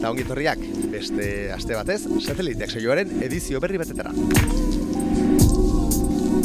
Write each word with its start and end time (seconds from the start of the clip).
Eta 0.00 0.08
ongi 0.08 0.22
etorriak, 0.24 0.60
beste 0.88 1.24
aste 1.52 1.74
batez, 1.76 1.98
sateliteak 2.24 2.70
saioaren 2.72 3.10
edizio 3.20 3.58
berri 3.60 3.76
batetara. 3.76 4.14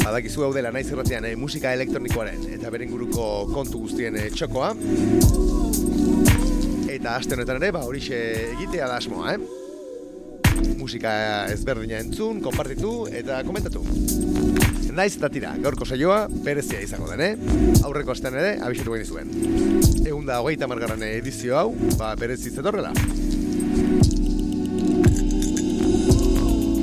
Badakizu 0.02 0.44
hau 0.44 0.50
dela 0.52 0.68
naiz 0.76 0.84
irratian 0.90 1.24
eh, 1.24 1.32
musika 1.40 1.72
elektronikoaren 1.72 2.44
eta 2.52 2.68
beren 2.74 2.92
guruko 2.92 3.24
kontu 3.54 3.80
guztien 3.86 4.18
eh, 4.20 4.26
txokoa. 4.34 4.74
Eta 6.98 7.16
aste 7.16 7.32
honetan 7.38 7.56
ere, 7.62 7.72
ba, 7.72 7.86
horixe 7.88 8.18
egitea 8.58 8.90
da 8.92 9.00
asmoa, 9.00 9.32
eh? 9.38 10.76
Musika 10.76 11.14
ezberdina 11.54 12.04
entzun, 12.04 12.44
konpartitu 12.44 13.06
eta 13.08 13.40
komentatu. 13.48 13.80
Naiz 14.96 15.14
eta 15.16 15.32
tira, 15.32 15.54
gaurko 15.64 15.88
saioa, 15.88 16.26
berezia 16.44 16.84
izango 16.84 17.08
den, 17.08 17.24
eh? 17.24 17.80
Aurreko 17.88 18.12
astean 18.12 18.36
ere, 18.36 18.58
abixetu 18.68 18.92
gaini 18.92 19.08
zuen. 19.08 19.32
Egun 20.04 20.28
da 20.28 20.42
hogeita 20.44 20.68
margarren 20.68 21.08
edizio 21.08 21.56
hau, 21.56 21.70
ba, 21.96 22.12
berezi 22.20 22.52
zetorrela. 22.52 22.92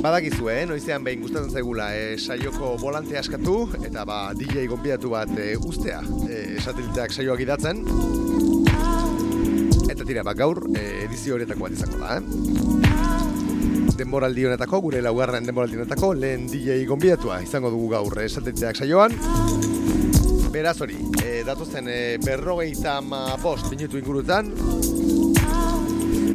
Badakizu, 0.04 0.50
eh? 0.52 0.66
Noizean 0.68 1.04
behin 1.06 1.22
gustatzen 1.24 1.50
zaigula 1.50 1.86
eh, 1.96 2.18
saioko 2.18 2.74
volante 2.76 3.16
askatu 3.16 3.54
eta 3.80 4.04
ba, 4.04 4.18
DJ 4.36 4.66
gonbidatu 4.68 5.14
bat 5.14 5.32
eh, 5.40 5.54
ustea 5.56 6.02
eh, 6.28 6.58
sateliteak 6.60 7.14
saioak 7.16 7.40
idatzen. 7.40 7.80
Eta 9.88 10.04
tira, 10.04 10.26
ba, 10.26 10.36
gaur 10.36 10.66
eh, 10.76 11.06
edizio 11.06 11.38
horietako 11.38 11.68
bat 11.68 11.78
izango 11.78 12.02
da, 12.04 12.18
eh? 12.18 12.74
denboraldi 13.96 14.44
honetako, 14.48 14.80
gure 14.88 15.00
laugarren 15.04 15.46
denboraldi 15.46 15.78
honetako, 15.78 16.12
lehen 16.18 16.48
DJ 16.50 16.82
gonbidatua 16.88 17.40
izango 17.44 17.70
dugu 17.72 17.88
gaur 17.94 18.20
esatetzeak 18.24 18.76
saioan. 18.76 19.14
Beraz 20.54 20.76
hori, 20.84 20.98
e, 21.22 21.40
datozen 21.46 21.88
e, 21.90 21.98
berrogeita 22.22 23.00
ma 23.02 23.24
bost 23.42 23.70
minutu 23.72 23.98
ingurutan, 23.98 24.52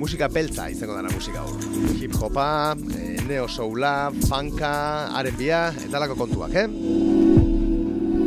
musika 0.09 0.25
beltza 0.33 0.64
izango 0.73 0.95
dara 0.97 1.09
musika 1.14 1.43
gaur. 1.45 1.65
Hip 2.02 2.15
hopa, 2.17 2.73
e, 2.97 3.20
neo 3.27 3.43
soula, 3.45 4.09
funka, 4.23 4.71
R&B-a, 5.20 5.59
eta 5.86 5.99
lako 6.02 6.15
kontuak, 6.17 6.55
eh? 6.58 6.64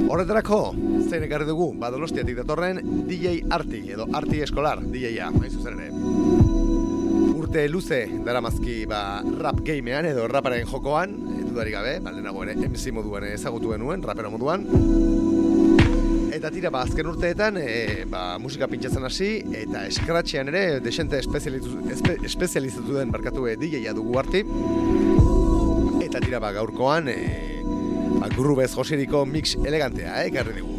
Horretarako, 0.07 0.61
zein 1.09 1.27
ekarri 1.27 1.49
dugu, 1.49 1.73
badolostiatik 1.83 2.39
datorren 2.39 2.79
DJ 3.09 3.41
Arti, 3.51 3.83
edo 3.97 4.07
Arti 4.15 4.45
Eskolar, 4.47 4.85
DJ-a, 4.95 5.33
hain 5.35 5.51
zuzen 5.51 5.83
ere 5.83 5.91
urte 7.33 7.67
luze 7.69 8.05
daramazki 8.23 8.85
ba, 8.87 9.03
rap 9.43 9.59
gamean 9.67 10.07
edo 10.07 10.29
raparen 10.31 10.63
jokoan, 10.71 11.19
dudarik 11.49 11.75
gabe, 11.81 11.99
baldenago 12.07 12.47
ere 12.47 12.55
MC 12.63 12.95
moduan 12.95 13.27
ezagutu 13.33 13.75
genuen, 13.75 14.07
rapero 14.07 14.31
moduan. 14.31 14.71
Eta 16.43 16.51
tira, 16.51 16.71
ba, 16.75 16.81
azken 16.83 17.07
urteetan, 17.07 17.55
e, 17.63 18.03
ba, 18.11 18.35
musika 18.43 18.67
pintxatzen 18.67 19.07
hasi, 19.07 19.27
eta 19.55 19.85
eskratxean 19.87 20.49
ere, 20.51 20.81
desente 20.83 21.21
espe, 21.23 21.39
espezializatu 22.27 22.97
den 22.97 23.13
barkatu 23.15 23.47
e, 23.47 23.55
DJ-a 23.61 23.93
dugu 23.95 24.19
arti. 24.19 24.41
Eta 26.03 26.19
tira, 26.19 26.41
ba, 26.43 26.51
gaurkoan, 26.57 27.07
e, 27.13 27.63
ba, 28.17 28.27
grubez 28.35 28.73
joseriko 28.75 29.23
mix 29.23 29.55
elegantea, 29.55 30.17
eh, 30.25 30.33
garri 30.35 30.57
dugu. 30.59 30.75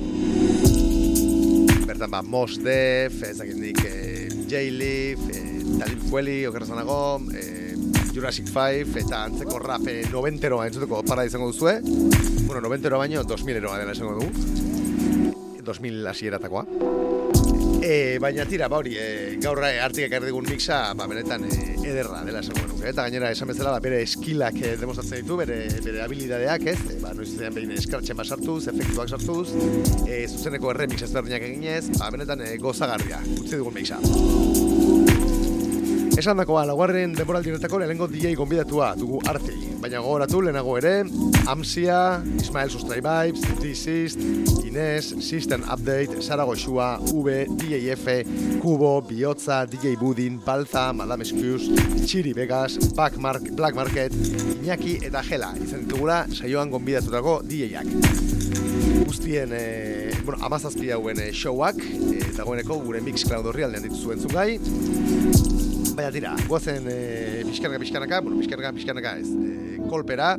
Bertan, 1.88 2.12
ba, 2.12 2.20
Mos 2.28 2.60
Def, 2.60 3.24
ezakindik, 3.30 3.80
e, 3.88 4.28
J-Leaf, 4.52 5.24
e, 5.32 5.64
Talib 5.80 6.04
Fueli, 6.10 6.42
okerazanago, 6.52 7.24
e, 7.32 7.78
Jurassic 8.12 8.52
5, 8.52 9.00
eta 9.00 9.24
antzeko 9.30 9.64
rap 9.64 9.88
e, 9.88 10.02
noventeroa 10.12 10.68
entzuteko 10.68 11.06
para 11.08 11.24
izango 11.24 11.48
duzue. 11.56 11.80
Bueno, 12.44 12.60
noventeroa 12.68 13.06
baino, 13.08 13.24
2000 13.24 13.64
eroa 13.64 13.80
dela 13.80 13.96
izango 13.96 14.20
dugu. 14.20 14.73
2000 15.64 16.08
hasieratakoa. 16.12 16.66
E, 17.84 18.18
baina 18.24 18.46
tira, 18.48 18.70
ba 18.72 18.78
hori, 18.80 18.94
e, 18.96 19.36
gaur 19.44 19.60
hartik 19.60 20.06
ekarri 20.06 20.30
digun 20.30 20.46
mixa, 20.48 20.78
ba, 20.96 21.08
benetan 21.12 21.44
e, 21.50 21.74
ederra 21.84 22.22
dela 22.24 22.40
esango. 22.40 22.78
Eta 22.80 23.04
gainera, 23.04 23.32
esan 23.36 23.52
bezala, 23.52 23.74
ba, 23.76 23.82
bere 23.84 24.00
eskilak 24.06 24.56
e, 24.62 24.76
demostratzen 24.80 25.20
ditu, 25.20 25.36
bere, 25.42 25.58
bere 25.84 26.00
habilidadeak, 26.06 26.68
ez? 26.72 26.78
E, 26.94 27.00
ba, 27.04 27.12
noiz 27.18 27.34
zean 27.34 27.56
behin 27.56 27.76
eskartxen 27.76 28.20
basartuz, 28.20 28.62
efektuak 28.72 29.12
sartuz, 29.12 29.50
e, 30.08 30.22
zuzeneko 30.30 30.72
erremix 30.72 31.04
ezberdinak 31.10 31.44
eginez, 31.50 31.90
ba, 31.98 32.08
benetan 32.16 32.46
e, 32.48 32.56
gozagarria, 32.64 33.20
utzi 33.42 33.60
dugun 33.60 33.76
mixa. 33.82 34.00
Esan 36.14 36.38
dakoa, 36.38 36.62
laugarren 36.70 37.16
denboraldi 37.18 37.50
honetako 37.50 37.80
lehenengo 37.82 38.06
DJ 38.06 38.36
gonbidatua 38.38 38.92
dugu 39.00 39.18
arti. 39.32 39.56
Baina 39.82 39.98
gogoratu 40.04 40.44
lehenago 40.46 40.76
ere, 40.78 40.92
Amsia, 41.50 42.22
Ismael 42.38 42.70
Sustray 42.70 43.02
Vibes, 43.02 43.42
Dizist, 43.58 44.22
Inés, 44.62 45.10
System 45.26 45.64
Update, 45.66 46.22
Sara 46.22 46.46
Goxua, 46.46 47.00
V, 47.10 47.48
DJF, 47.58 48.06
Kubo, 48.62 49.02
Biotza, 49.02 49.66
DJ 49.66 49.96
Budin, 49.98 50.38
Balza, 50.46 50.92
Madame 50.94 51.26
Excuse, 51.26 51.74
Chiri 52.06 52.34
Vegas, 52.34 52.78
Black, 52.94 53.18
Mark, 53.18 53.50
Black 53.58 53.76
Market, 53.76 54.14
Iñaki 54.14 55.00
eta 55.10 55.24
Gela, 55.26 55.50
izan 55.66 55.88
ditugula 55.88 56.28
saioan 56.30 56.70
gonbidatutako 56.70 57.40
DJ-ak. 57.50 57.90
Guztien, 59.08 59.50
e, 59.52 60.14
bueno, 60.24 60.46
amazazpi 60.46 60.94
hauen 60.94 61.20
e, 61.26 61.32
showak, 61.34 61.82
e, 61.82 62.22
dagoeneko 62.38 62.78
gure 62.86 63.02
Mixcloud 63.02 63.50
horri 63.50 63.66
aldean 63.66 63.90
dituzuen 63.90 64.22
zugai, 64.22 64.60
Baina 65.94 66.10
tira, 66.10 66.34
guazen 66.50 66.88
e, 66.90 67.44
pixkanaka, 67.46 67.80
pixkanaka, 67.84 68.22
bueno, 68.26 68.40
pixkanaka, 68.42 68.72
pixkanaka 68.74 69.12
ez, 69.22 69.30
e, 69.30 69.78
kolpera, 69.92 70.32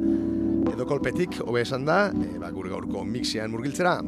edo 0.73 0.87
kolpetik, 0.89 1.39
hobe 1.45 1.63
esan 1.63 1.87
da, 1.87 2.09
e, 2.11 2.39
ba, 2.43 2.51
gure 2.55 2.73
gaurko 2.73 3.05
mixian 3.07 3.53
murgiltzera. 3.53 4.01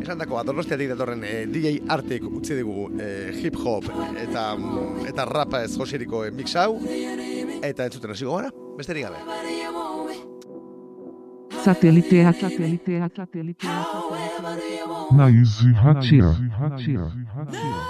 Esan 0.00 0.22
dako, 0.22 0.38
adornostiatik 0.40 0.88
datorren 0.94 1.26
e, 1.28 1.34
DJ 1.52 1.82
Artek 1.92 2.24
utzi 2.30 2.56
dugu 2.62 2.88
e, 2.96 3.10
hip-hop 3.42 3.90
eta, 4.22 4.46
eta 5.10 5.28
rapa 5.28 5.60
ez 5.66 5.74
josiriko 5.76 6.24
e, 6.24 6.32
mix 6.32 6.56
hau, 6.56 6.80
eta 7.60 7.84
entzuten 7.84 8.16
hasiko 8.16 8.40
gara, 8.40 8.50
besterik 8.80 9.10
gabe. 9.10 9.20
Satelitea, 11.60 12.32
satelitea, 12.32 13.12
satelitea, 13.12 13.12
satelitea. 13.20 13.78
Naizi 15.12 15.74
hatia. 15.76 16.36
Thank 16.56 17.89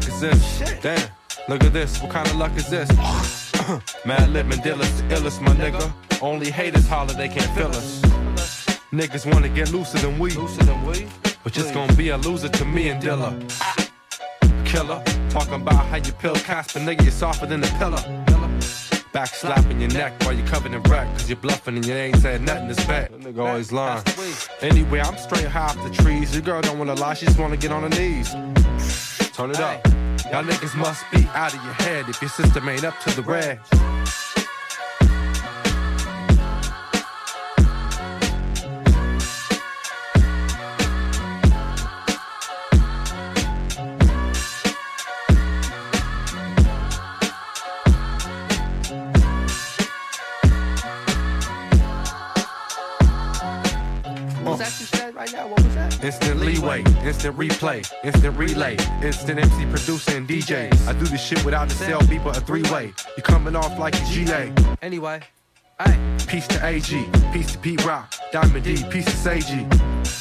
fuck 0.00 0.08
is 0.08 0.20
this? 0.20 0.80
Damn, 0.82 1.10
look 1.48 1.64
at 1.64 1.72
this, 1.72 2.00
what 2.02 2.10
kind 2.10 2.26
of 2.28 2.36
luck 2.36 2.56
is 2.56 2.68
this? 2.68 2.88
Madlib 4.04 4.52
and 4.52 4.62
Dillis, 4.62 5.08
the 5.08 5.14
illest, 5.14 5.40
my 5.40 5.54
nigga. 5.54 5.92
Only 6.22 6.50
haters 6.50 6.88
holler, 6.88 7.14
they 7.14 7.28
can't 7.28 7.50
feel 7.56 7.68
us. 7.68 8.00
Niggas 8.92 9.32
wanna 9.32 9.48
get 9.48 9.72
looser 9.72 9.98
than 9.98 10.18
we, 10.18 10.30
Looser 10.30 10.64
than 10.64 10.84
we? 10.86 11.06
but 11.44 11.52
just 11.52 11.74
gonna 11.74 11.92
be 11.94 12.10
a 12.10 12.16
loser 12.16 12.48
to 12.48 12.64
me 12.64 12.88
and 12.88 13.02
Dilla. 13.02 13.32
Killer, 14.64 15.02
talking 15.30 15.54
about 15.54 15.86
how 15.86 15.96
you 15.96 16.12
pill 16.12 16.34
Casper, 16.34 16.80
nigga, 16.80 17.02
you're 17.02 17.10
softer 17.10 17.46
than 17.46 17.60
the 17.60 17.68
pillar. 17.78 18.02
Back 19.12 19.28
slapping 19.28 19.80
your 19.80 19.90
neck 19.90 20.12
while 20.22 20.34
you're 20.34 20.46
covered 20.46 20.72
in 20.72 20.82
wreck, 20.82 21.08
cause 21.14 21.28
you're 21.28 21.38
bluffing 21.38 21.76
and 21.76 21.86
you 21.86 21.94
ain't 21.94 22.16
said 22.16 22.42
nothing 22.42 22.68
this 22.68 22.84
bad. 22.84 23.10
Nigga 23.12 23.46
always 23.46 23.72
lying. 23.72 24.02
That's 24.04 24.16
the 24.16 24.66
way. 24.66 24.68
Anyway, 24.68 25.00
I'm 25.00 25.16
straight 25.16 25.46
high 25.46 25.64
off 25.64 25.82
the 25.82 25.90
trees. 26.02 26.34
Your 26.34 26.42
girl 26.42 26.60
don't 26.60 26.78
wanna 26.78 26.94
lie, 26.94 27.14
she 27.14 27.26
just 27.26 27.38
wanna 27.38 27.56
get 27.56 27.72
on 27.72 27.82
her 27.82 27.88
knees. 27.88 28.34
Turn 29.38 29.52
it 29.52 29.60
up. 29.60 29.86
Y'all 30.32 30.42
niggas 30.42 30.74
must 30.74 31.04
be 31.12 31.24
out 31.32 31.54
of 31.54 31.62
your 31.62 31.72
head 31.74 32.08
if 32.08 32.20
your 32.20 32.28
system 32.28 32.68
ain't 32.68 32.82
up 32.82 32.98
to 33.02 33.10
the 33.14 33.22
red. 33.22 33.60
Instant 56.02 56.38
leeway, 56.40 56.82
instant 57.04 57.36
replay, 57.36 57.84
instant 58.04 58.36
relay, 58.38 58.76
instant 59.02 59.40
MC 59.40 59.64
producer 59.66 60.16
and 60.16 60.28
DJ. 60.28 60.72
I 60.86 60.92
do 60.92 61.04
this 61.06 61.20
shit 61.22 61.44
without 61.44 61.66
a 61.66 61.74
cell 61.74 62.06
beep 62.06 62.24
or 62.24 62.30
a 62.30 62.34
three 62.34 62.62
way. 62.70 62.92
You 63.16 63.22
coming 63.22 63.56
off 63.56 63.76
like 63.78 63.94
a 64.00 64.04
GA. 64.06 64.52
Anyway, 64.80 65.20
hey. 65.84 65.98
Peace 66.28 66.46
to 66.48 66.64
AG, 66.64 67.04
peace 67.32 67.50
to 67.52 67.58
Pete 67.58 67.84
Rock, 67.84 68.14
Diamond 68.30 68.64
D, 68.64 68.84
peace 68.90 69.06
to 69.06 69.10
Sage. 69.10 69.44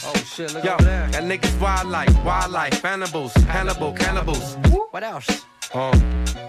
Oh 0.05 0.13
shit, 0.25 0.53
look 0.53 0.63
Yo, 0.63 0.73
over 0.73 0.83
there. 0.83 1.07
that 1.09 1.23
niggas 1.23 1.59
wildlife, 1.59 2.23
wildlife, 2.23 2.81
cannibals, 2.81 3.33
Hannibal, 3.33 3.91
cannibals. 3.93 4.55
What 4.91 5.03
else? 5.03 5.45
Um, 5.75 5.91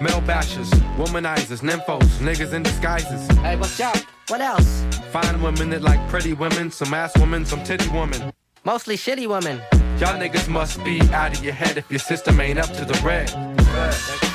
male 0.01 0.23
bashers, 0.23 0.71
womanizers, 0.97 1.61
nymphos, 1.61 2.09
niggas 2.21 2.55
in 2.55 2.63
disguises. 2.63 3.27
Hey, 3.39 3.57
what's 3.57 3.79
up? 3.81 3.97
What 4.29 4.41
else? 4.41 4.85
Fine 5.11 5.43
women 5.43 5.71
that 5.71 5.83
like 5.83 6.01
pretty 6.09 6.33
women, 6.33 6.71
some 6.71 6.95
ass 6.95 7.17
women, 7.19 7.45
some 7.45 7.63
titty 7.65 7.89
women. 7.91 8.33
Mostly 8.69 8.99
shitty 8.99 9.27
women. 9.27 9.63
Y'all 9.99 10.21
niggas 10.21 10.47
must 10.47 10.85
be 10.85 11.01
out 11.15 11.35
of 11.35 11.43
your 11.43 11.55
head 11.55 11.79
if 11.79 11.91
your 11.91 11.99
system 11.99 12.39
ain't 12.39 12.59
up 12.59 12.71
to 12.75 12.85
the 12.85 13.01
red. 13.03 14.28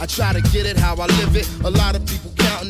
I 0.00 0.06
try 0.06 0.32
to 0.32 0.40
get 0.52 0.64
it 0.64 0.76
how 0.76 0.94
I 0.94 1.06
live 1.06 1.34
it. 1.36 1.48
A 1.64 1.70
lot 1.70 1.96
of 1.96 2.06
people 2.06 2.27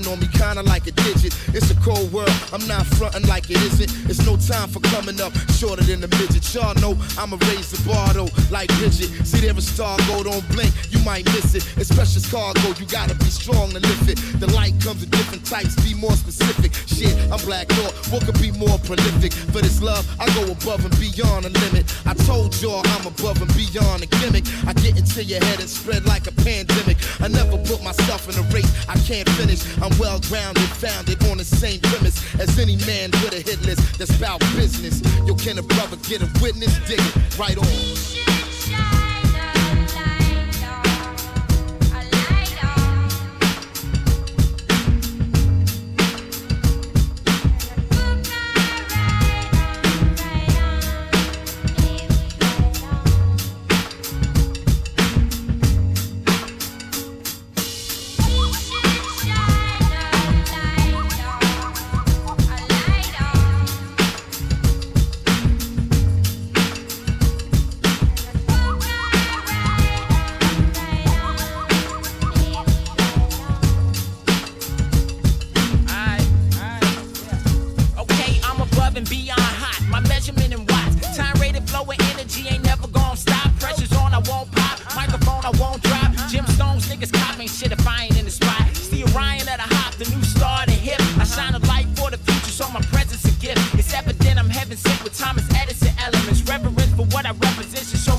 on 0.09 0.19
me 0.21 0.29
kinda 0.29 0.63
like 0.63 0.87
a 0.87 0.93
digit. 0.93 1.37
It's 1.55 1.71
a 1.71 1.77
cold 1.77 2.13
world, 2.13 2.33
I'm 2.53 2.67
not 2.67 2.87
fronting 2.97 3.27
like 3.27 3.51
it 3.51 3.61
isn't. 3.69 3.91
It's 4.11 4.25
no 4.25 4.37
time 4.37 4.69
for 4.69 4.81
coming 4.95 5.21
up 5.21 5.33
shorter 5.53 5.85
than 5.85 6.03
a 6.03 6.09
midget. 6.09 6.43
Y'all 6.55 6.75
know 6.77 6.97
I'ma 7.19 7.37
raise 7.53 7.71
the 7.71 7.81
bar 7.89 8.13
though, 8.15 8.31
like 8.51 8.69
Bridget. 8.79 9.11
See 9.27 9.41
there 9.41 9.57
a 9.57 9.61
star 9.61 9.97
go, 10.09 10.23
don't 10.23 10.47
blink, 10.49 10.73
you 10.91 10.99
might 11.05 11.25
miss 11.27 11.55
it. 11.55 11.65
It's 11.77 11.93
precious 11.95 12.31
cargo, 12.31 12.69
you 12.81 12.87
gotta 12.87 13.15
be 13.15 13.31
strong 13.31 13.71
to 13.71 13.81
lift 13.81 14.09
it. 14.09 14.19
The 14.41 14.47
light 14.53 14.75
comes 14.81 15.03
in 15.03 15.11
different 15.11 15.45
types, 15.45 15.75
be 15.85 15.95
more 15.95 16.17
specific. 16.17 16.73
Shit, 16.87 17.15
I'm 17.31 17.41
black 17.45 17.69
thought, 17.69 17.95
what 18.11 18.25
could 18.25 18.41
be 18.41 18.51
more 18.53 18.79
prolific? 18.79 19.33
For 19.53 19.61
this 19.61 19.83
love, 19.83 20.05
I 20.19 20.27
go 20.35 20.51
above 20.51 20.85
and 20.85 20.95
beyond 20.99 21.45
the 21.45 21.51
limit. 21.51 21.85
I 22.07 22.15
told 22.15 22.55
y'all 22.63 22.83
I'm 22.97 23.07
above 23.07 23.43
and 23.43 23.53
beyond 23.55 24.03
a 24.03 24.07
gimmick. 24.07 24.45
I 24.67 24.73
get 24.73 24.97
into 24.97 25.23
your 25.25 25.43
head 25.45 25.61
and 25.61 25.69
spread 25.69 26.07
like 26.07 26.27
a 26.27 26.33
pandemic. 26.33 26.97
I 27.21 27.29
never 27.29 27.59
put 27.59 27.83
myself 27.83 28.29
in 28.29 28.39
a 28.39 28.45
race 28.55 28.71
I 28.89 28.97
can't 29.05 29.29
finish. 29.31 29.61
I'm 29.83 29.93
well 29.99 30.21
grounded, 30.21 30.63
founded 30.63 31.23
on 31.25 31.39
the 31.39 31.45
same 31.45 31.81
premise 31.81 32.23
as 32.39 32.59
any 32.59 32.77
man 32.87 33.11
with 33.23 33.33
a 33.33 33.41
hit 33.41 33.61
list 33.63 33.99
that's 33.99 34.17
about 34.17 34.41
business. 34.57 35.03
Yo, 35.27 35.35
can 35.35 35.59
a 35.59 35.63
brother 35.63 35.97
get 36.09 36.23
a 36.23 36.31
witness? 36.41 36.79
Dig 36.87 37.01
it 37.01 37.39
right 37.39 37.59
on. 37.59 39.18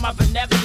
Represent 0.09 0.49
should 0.51 0.58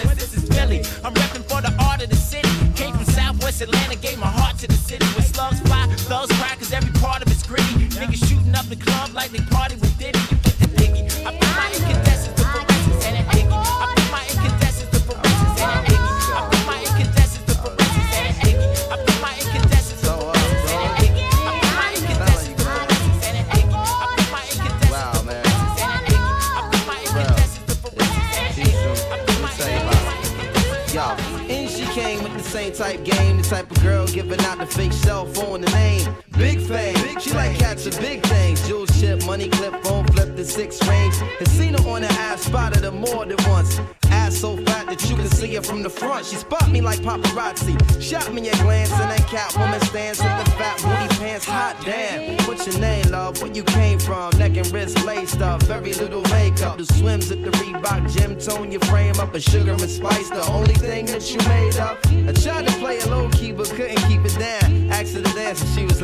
every 55.75 55.93
little 55.95 56.23
makeup. 56.31 56.79
the 56.79 56.87
swims 56.87 57.31
at 57.33 57.43
the 57.43 57.51
Reebok 57.51 58.03
gym, 58.15 58.39
tone 58.39 58.71
your 58.71 58.81
frame 58.83 59.19
up 59.19 59.33
with 59.33 59.43
sugar 59.43 59.73
and 59.73 59.91
spice. 59.91 60.31
The 60.31 60.47
only 60.53 60.75
thing 60.75 61.07
that 61.07 61.31
you 61.31 61.39
made 61.49 61.77
up. 61.77 61.99
I 62.07 62.33
tried 62.33 62.67
to 62.69 62.73
play 62.79 62.99
it 62.99 63.07
low 63.09 63.29
key, 63.31 63.53
but 63.53 63.69
couldn't 63.71 64.03
keep 64.09 64.25
it 64.25 64.39
down 64.39 64.64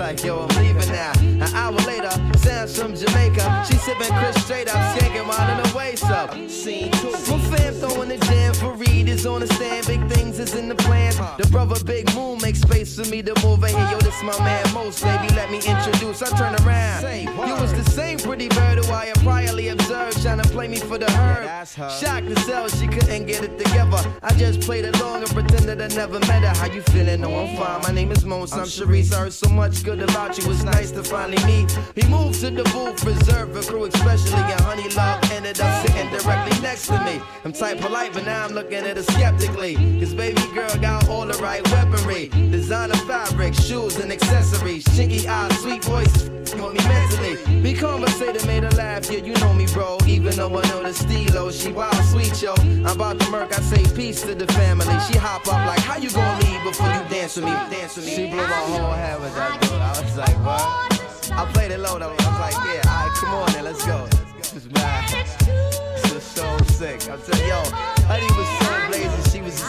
like, 0.00 0.24
yo, 0.24 0.46
I'm 0.48 0.64
leaving 0.64 0.88
now. 0.88 1.12
An 1.18 1.54
hour 1.54 1.76
later, 1.86 2.10
Sam's 2.38 2.76
from 2.76 2.96
Jamaica. 2.96 3.64
She 3.68 3.76
sipping 3.76 4.12
Chris 4.18 4.42
straight 4.44 4.68
up, 4.68 4.80
skanking 4.96 5.26
while 5.28 5.50
in 5.50 5.62
the 5.62 5.76
waist 5.76 6.04
up. 6.04 6.32
Scene 6.48 6.90
two. 6.92 7.12
My 7.12 7.38
fam 7.50 7.74
throwing 7.74 8.08
the 8.08 8.16
jam 8.16 8.54
for 8.54 8.72
Reed 8.72 9.08
is 9.08 9.26
on 9.26 9.40
the 9.40 9.46
stand. 9.54 9.86
Big 9.86 10.02
things 10.10 10.38
is 10.38 10.54
in 10.54 10.68
the 10.68 10.74
plans. 10.74 11.16
The 11.36 11.46
brother 11.50 11.82
Big 11.84 12.12
Moon 12.14 12.38
makes 12.40 12.60
space 12.60 12.96
for 12.96 13.08
me 13.10 13.22
to 13.22 13.34
move 13.44 13.62
in 13.62 13.70
here. 13.76 13.90
Yo, 13.90 13.98
this 13.98 14.22
my 14.22 14.36
man 14.38 14.64
Most, 14.72 15.02
baby. 15.04 15.28
Let 15.34 15.50
me 15.50 15.58
introduce. 15.58 16.22
I 16.22 16.28
turn 16.36 16.54
around. 16.64 17.02
You 17.46 17.54
was 17.60 17.72
the 17.72 17.88
same 17.90 18.18
pretty 18.18 18.48
bird 18.48 18.78
who 18.78 18.92
I 18.92 19.06
had 19.06 19.16
priorly 19.18 19.70
observed, 19.70 20.22
trying 20.22 20.40
to 20.40 20.48
play 20.48 20.66
me 20.66 20.78
for 20.78 20.98
the 20.98 21.10
herd. 21.12 21.68
Shocked 21.68 22.28
to 22.28 22.40
sell, 22.40 22.68
she 22.68 22.86
couldn't 22.88 23.26
get 23.26 23.44
it 23.44 23.58
together. 23.58 24.02
I 24.22 24.32
just 24.34 24.60
played 24.62 24.86
along 24.86 25.22
and 25.24 25.30
pretended 25.30 25.80
I 25.80 25.88
never 25.88 26.18
met 26.20 26.42
her. 26.42 26.54
How 26.60 26.72
you 26.72 26.82
feeling? 26.82 27.20
No, 27.20 27.28
I'm 27.38 27.56
fine. 27.56 27.82
My 27.82 27.92
name 27.92 28.10
is 28.10 28.24
Mos. 28.24 28.52
I'm 28.52 28.66
Sharice. 28.80 29.12
I 29.12 29.20
heard 29.20 29.32
so 29.32 29.48
much 29.50 29.84
good 29.84 30.00
about 30.00 30.38
you. 30.38 30.50
It's 30.50 30.62
nice 30.62 30.90
to 30.92 31.02
finally 31.04 31.42
meet. 31.44 31.70
He 31.94 32.06
moved 32.08 32.40
to 32.40 32.50
the 32.50 32.64
booth, 32.72 33.04
reserved 33.04 33.54
a 33.56 33.62
crew, 33.62 33.84
especially. 33.84 34.40
And 34.40 34.60
Honey 34.62 34.88
Love 34.94 35.22
ended 35.32 35.60
up 35.60 35.86
sitting 35.86 36.08
directly 36.10 36.58
next 36.60 36.86
to 36.86 36.98
me. 37.04 37.20
I'm 37.44 37.52
tight 37.52 37.80
polite, 37.80 38.14
but 38.14 38.24
now 38.24 38.46
I'm 38.46 38.52
looking 38.52 38.78
at 38.78 38.96
her 38.96 39.02
skeptically. 39.02 39.74
Cause 40.00 40.14
baby 40.14 40.42
girl 40.54 40.74
got 40.76 41.08
all 41.08 41.26
the 41.26 41.36
right 41.42 41.62
weaponry. 41.70 42.28
Designer 42.28 42.94
fabric, 43.06 43.54
shoes 43.54 43.96
and 43.98 44.10
accessories. 44.10 44.84
Chinky 44.84 45.26
eyes, 45.26 45.58
sweet 45.60 45.84
voice, 45.84 46.30
want 46.56 46.74
me 46.74 46.80
mentally. 46.88 47.62
Be 47.62 47.74
conversated, 47.74 48.46
made 48.46 48.62
her 48.62 48.70
laugh. 48.70 49.10
Yeah, 49.10 49.18
you 49.18 49.34
know 49.34 49.52
me, 49.52 49.66
bro. 49.66 49.98
Even 50.06 50.36
though 50.36 50.58
I 50.58 50.66
know 50.68 50.82
the 50.82 50.94
stilo, 50.94 51.46
oh, 51.46 51.50
she 51.50 51.70
wild 51.70 51.94
sweet, 52.04 52.40
yo. 52.40 52.54
I'm 52.56 52.86
about 52.86 53.20
to 53.20 53.30
murk, 53.30 53.52
I 53.52 53.60
say 53.60 53.84
peace 53.94 54.22
to 54.22 54.34
the 54.34 54.46
family. 54.54 54.98
She 55.08 55.18
hop 55.18 55.46
up 55.46 55.66
like, 55.66 55.80
how 55.80 55.98
you 55.98 56.10
gonna 56.10 56.44
leave 56.44 56.62
before 56.64 56.88
you 56.88 57.02
dance 57.30 57.36
with 57.36 57.70
me? 57.70 57.76
Dance 57.76 57.96
with 57.96 58.06
me. 58.06 58.14
She 58.14 58.26
blew 58.26 58.36
my 58.36 58.42
whole 58.42 58.92
head 58.92 59.20
with 59.20 59.34
that 59.34 59.60
dude. 59.60 59.72
I 59.72 60.02
was 60.02 60.16
like, 60.16 60.36
what? 60.44 61.30
I 61.32 61.52
played 61.52 61.70
it 61.70 61.78
low 61.78 61.98
though. 61.98 62.10
I 62.10 62.14
was 62.16 62.40
like, 62.40 62.54
yeah, 62.66 62.90
alright, 62.90 63.16
come 63.16 63.34
on 63.34 63.52
then, 63.52 63.64
let's 63.64 63.84
go. 63.86 64.06
This 64.36 64.54
is 64.54 64.70
mad. 64.70 65.08
This 65.94 66.12
is 66.12 66.22
so 66.22 66.58
sick. 66.74 67.08
I'm 67.08 67.20
telling 67.22 67.46
yo, 67.46 67.62
Honey 68.10 68.26
was 68.34 68.48
so 68.58 68.70
blazing. 68.88 69.30
She 69.30 69.40
was, 69.42 69.62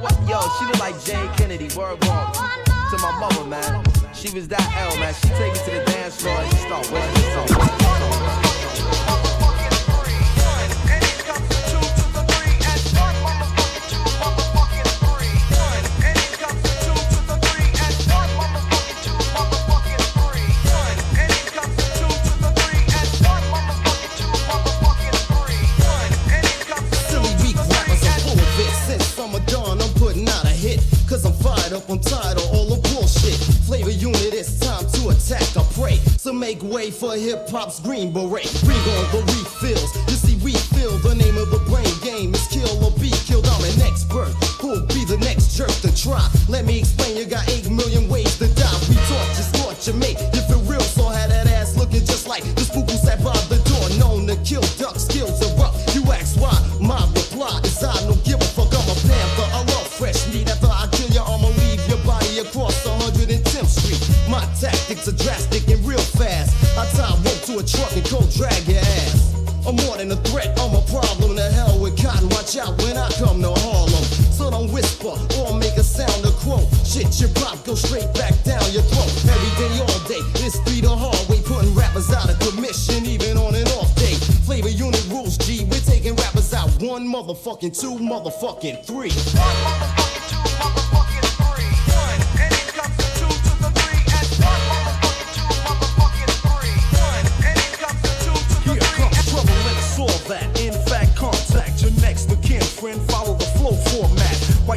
what? 0.00 0.14
Yo, 0.28 0.40
she 0.58 0.66
looked 0.66 0.80
like 0.80 1.02
Jayne 1.02 1.28
Kennedy. 1.34 1.68
Word 1.76 2.02
walk 2.06 2.34
to 2.34 2.98
my 2.98 3.18
mother, 3.18 3.44
man. 3.44 3.84
She 4.14 4.30
was 4.30 4.46
that 4.48 4.66
L, 4.76 4.96
man. 4.98 5.14
She 5.14 5.28
take 5.34 5.54
it 5.54 5.64
to 5.64 5.70
the 5.72 5.84
dance 5.90 6.20
floor 6.20 6.38
and 6.38 6.50
she 6.50 6.58
start 6.58 6.86
whistling 6.90 7.48
something. 7.48 8.45
I'm 31.88 32.00
tired 32.00 32.36
of 32.38 32.50
all 32.50 32.66
the 32.66 32.80
bullshit. 32.90 33.38
Flavor 33.62 33.90
unit, 33.90 34.34
it's 34.34 34.58
time 34.58 34.82
to 34.98 35.10
attack 35.14 35.46
or 35.54 35.66
pray. 35.70 35.96
So 36.18 36.32
make 36.32 36.62
way 36.62 36.90
for 36.90 37.14
hip 37.14 37.48
hop's 37.48 37.78
green 37.78 38.12
beret. 38.12 38.50
Bring 38.64 38.78
on 38.78 39.04
the 39.14 39.22
refills. 39.22 39.94
You 40.10 40.18
see, 40.18 40.36
we 40.42 40.52
feel 40.74 40.98
the 40.98 41.14
name 41.14 41.36
of 41.38 41.50
the 41.50 41.62
brain 41.70 41.86
game 42.02 42.34
is 42.34 42.46
kill 42.48 42.70
or 42.82 42.90
be 42.98 43.10
killed. 43.26 43.46
I'm 43.46 43.62
an 43.62 43.82
expert. 43.82 44.34
Who'll 44.58 44.86
be 44.86 45.04
the 45.04 45.18
next 45.18 45.54
jerk 45.54 45.70
to 45.86 45.94
try? 45.94 46.26
Let 46.48 46.64
me 46.64 46.78
explain, 46.80 47.16
you 47.16 47.24
got 47.24 47.48
8 47.48 47.70
million 47.70 48.08
ways 48.08 48.36
to 48.38 48.48
die. 48.54 48.78
We 48.88 48.96
taught 49.06 49.30
you, 49.38 49.44
scorch 49.46 49.86
you, 49.86 49.94
mate. 49.94 50.18
You 50.34 50.42
to 67.56 67.62
a 67.62 67.66
truck 67.66 67.92
and 67.96 68.04
go 68.10 68.20
drag 68.36 68.68
your 68.68 68.78
ass. 68.78 69.32
I'm 69.66 69.76
more 69.76 69.96
than 69.96 70.10
a 70.12 70.16
threat, 70.28 70.58
I'm 70.60 70.74
a 70.74 70.82
problem 70.82 71.36
to 71.36 71.50
hell 71.52 71.78
with 71.80 72.00
cotton. 72.00 72.28
Watch 72.30 72.56
out 72.56 72.76
when 72.82 72.96
I 72.96 73.08
come 73.18 73.40
to 73.42 73.50
Harlem. 73.50 74.04
So 74.30 74.50
don't 74.50 74.70
whisper 74.72 75.16
or 75.40 75.58
make 75.58 75.76
a 75.76 75.82
sound 75.82 76.24
of 76.24 76.34
quote. 76.36 76.68
Shit, 76.84 77.20
your 77.20 77.30
pop 77.40 77.64
go 77.64 77.74
straight 77.74 78.12
back 78.14 78.34
down 78.44 78.62
your 78.72 78.82
throat. 78.82 79.10
Every 79.24 79.52
day, 79.56 79.72
all 79.80 80.00
day, 80.06 80.22
it's 80.44 80.58
three 80.60 80.80
the 80.80 80.90
hard 80.90 81.18
way, 81.28 81.40
putting 81.42 81.74
rappers 81.74 82.12
out 82.12 82.30
of 82.30 82.38
commission, 82.40 83.06
even 83.06 83.36
on 83.38 83.54
an 83.54 83.66
off 83.78 83.94
day. 83.96 84.14
Flavor 84.44 84.68
unit 84.68 85.04
rules, 85.08 85.38
G. 85.38 85.64
We're 85.64 85.80
taking 85.80 86.14
rappers 86.16 86.52
out 86.52 86.70
one 86.82 87.08
motherfucking 87.08 87.78
two, 87.78 87.96
motherfucking 87.98 88.84
three. 88.84 89.10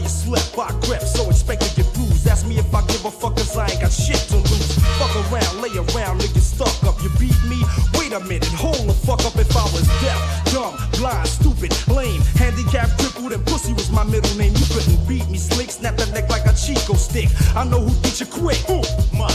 You 0.10 0.34
slept, 0.34 0.58
I 0.58 0.72
crept, 0.86 1.08
so 1.08 1.30
expect 1.30 1.62
to 1.62 1.76
get 1.76 1.94
bruised. 1.94 2.28
Ask 2.28 2.46
me 2.48 2.58
if 2.58 2.74
I 2.74 2.82
give 2.88 3.06
a 3.06 3.12
fuck, 3.12 3.36
cause 3.36 3.56
I 3.56 3.70
ain't 3.70 3.82
got 3.82 3.92
shit 3.92 4.18
to 4.34 4.38
lose. 4.38 4.76
Fuck 4.98 5.14
around, 5.30 5.62
lay 5.62 5.74
around, 5.78 6.22
nigga 6.22 6.42
stuck 6.42 6.74
up. 6.84 7.02
You 7.04 7.10
beat 7.20 7.38
me? 7.46 7.62
Wait 7.94 8.12
a 8.14 8.20
minute, 8.20 8.54
hold 8.58 8.90
the 8.90 8.94
fuck 8.94 9.22
up 9.26 9.36
if 9.38 9.56
I 9.56 9.64
was 9.70 9.86
deaf, 10.02 10.20
dumb, 10.52 10.76
blind, 10.98 11.28
stupid, 11.28 11.72
lame, 11.88 12.22
handicapped, 12.36 12.98
crippled, 13.00 13.34
and 13.34 13.46
pussy 13.46 13.74
was 13.74 13.92
my 13.92 14.04
middle 14.04 14.36
name. 14.38 14.54
You 14.56 14.66
couldn't 14.74 15.08
beat 15.08 15.30
me, 15.30 15.38
slick, 15.38 15.70
snap 15.72 15.96
that 15.98 16.12
neck 16.14 16.30
like 16.30 16.46
a 16.46 16.54
Chico 16.54 16.96
stick. 16.96 17.30
I 17.56 17.64
know 17.64 17.82
who 17.82 17.94
beat 18.02 18.20
you 18.20 18.26
quick. 18.26 18.60
Ooh, 18.70 18.84
my 19.16 19.30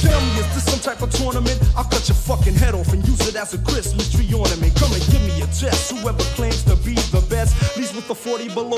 Tell 0.00 0.20
me, 0.20 0.40
is 0.40 0.48
this 0.54 0.64
some 0.64 0.80
type 0.80 1.02
of 1.02 1.10
tournament? 1.12 1.60
I'll 1.76 1.84
cut 1.84 2.08
your 2.08 2.16
fucking 2.16 2.54
head 2.54 2.74
off 2.74 2.92
and 2.92 3.06
use 3.06 3.20
it 3.28 3.36
as 3.36 3.52
a 3.52 3.58
Christmas 3.58 4.10
tree 4.12 4.32
ornament. 4.32 4.59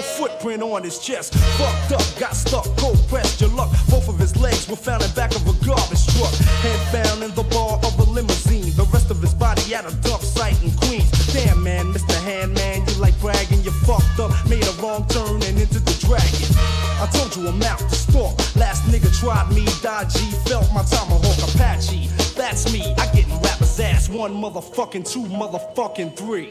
40 0.02 0.32
footprint 0.32 0.62
on 0.62 0.82
his 0.82 0.98
chest. 0.98 1.34
Fucked 1.34 1.92
up, 1.92 2.18
got 2.18 2.34
stuck, 2.34 2.64
cold 2.76 2.98
pressed 3.08 3.40
your 3.40 3.50
luck. 3.50 3.70
Both 3.88 4.08
of 4.08 4.18
his 4.18 4.36
legs 4.36 4.68
were 4.68 4.76
found 4.76 5.02
in 5.02 5.10
back 5.12 5.34
of 5.34 5.42
a 5.46 5.54
garbage 5.64 6.06
truck. 6.14 6.34
Head 6.62 6.80
found 6.92 7.22
in 7.22 7.34
the 7.34 7.44
bar 7.44 7.78
of 7.78 7.98
a 7.98 8.10
limousine. 8.10 8.74
The 8.76 8.84
rest 8.92 9.10
of 9.10 9.20
his 9.20 9.34
body 9.34 9.74
at 9.74 9.84
a 9.84 9.94
dump 10.02 10.22
site 10.22 10.60
in 10.62 10.70
Queens. 10.72 11.10
Damn 11.32 11.62
man, 11.62 11.92
Mr. 11.92 12.16
Handman, 12.26 12.88
you 12.88 13.00
like 13.00 13.18
bragging. 13.20 13.62
You 13.62 13.70
fucked 13.70 14.18
up, 14.18 14.32
made 14.48 14.66
a 14.66 14.72
wrong 14.82 15.06
turn 15.06 15.42
and 15.42 15.58
into 15.58 15.80
the 15.80 15.96
dragon. 16.00 16.48
I 17.00 17.06
told 17.12 17.34
you 17.36 17.48
I'm 17.48 17.62
out 17.62 17.78
to 17.78 17.94
stalk. 17.94 18.38
Last 18.56 18.84
nigga 18.84 19.10
tried 19.18 19.50
me, 19.52 19.66
dodgy, 19.82 20.30
felt 20.46 20.72
my 20.72 20.82
tomahawk 20.84 21.38
Apache. 21.54 22.08
That's 22.36 22.72
me, 22.72 22.94
I 22.98 23.06
get 23.14 23.26
in 23.26 23.38
rappers' 23.40 23.78
ass. 23.80 24.08
One 24.08 24.34
motherfucking 24.34 25.10
two, 25.10 25.24
motherfucking 25.24 26.16
three. 26.16 26.50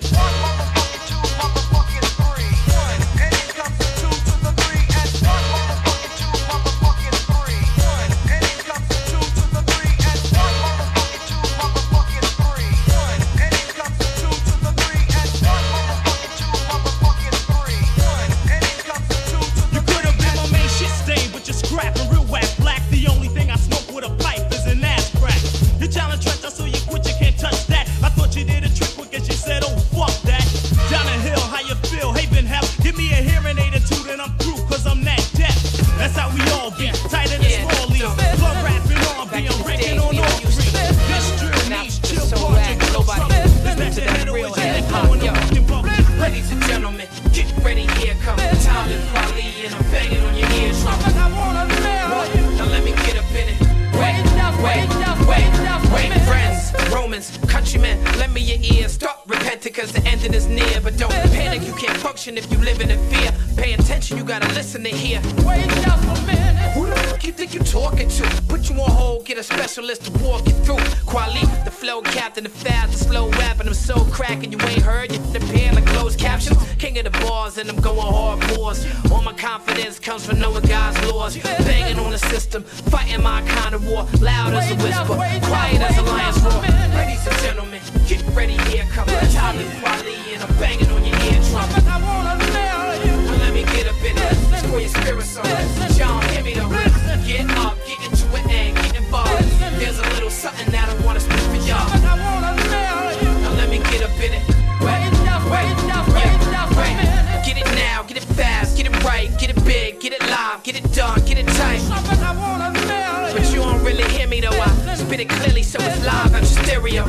It 115.22 115.30
clearly 115.30 115.62
so 115.62 115.78
it's 115.82 116.04
live 116.06 116.32
your 116.32 116.44
stereo. 116.44 117.04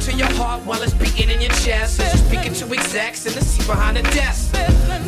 To 0.00 0.12
your 0.12 0.30
heart 0.38 0.64
while 0.64 0.82
it's 0.82 0.94
beating 0.94 1.28
in 1.28 1.40
your 1.40 1.52
chest. 1.60 2.00
As 2.00 2.14
you're 2.14 2.28
speaking 2.28 2.54
to 2.54 2.64
execs 2.74 3.26
in 3.26 3.34
the 3.34 3.44
seat 3.44 3.66
behind 3.66 3.96
the 3.98 4.02
desk. 4.14 4.54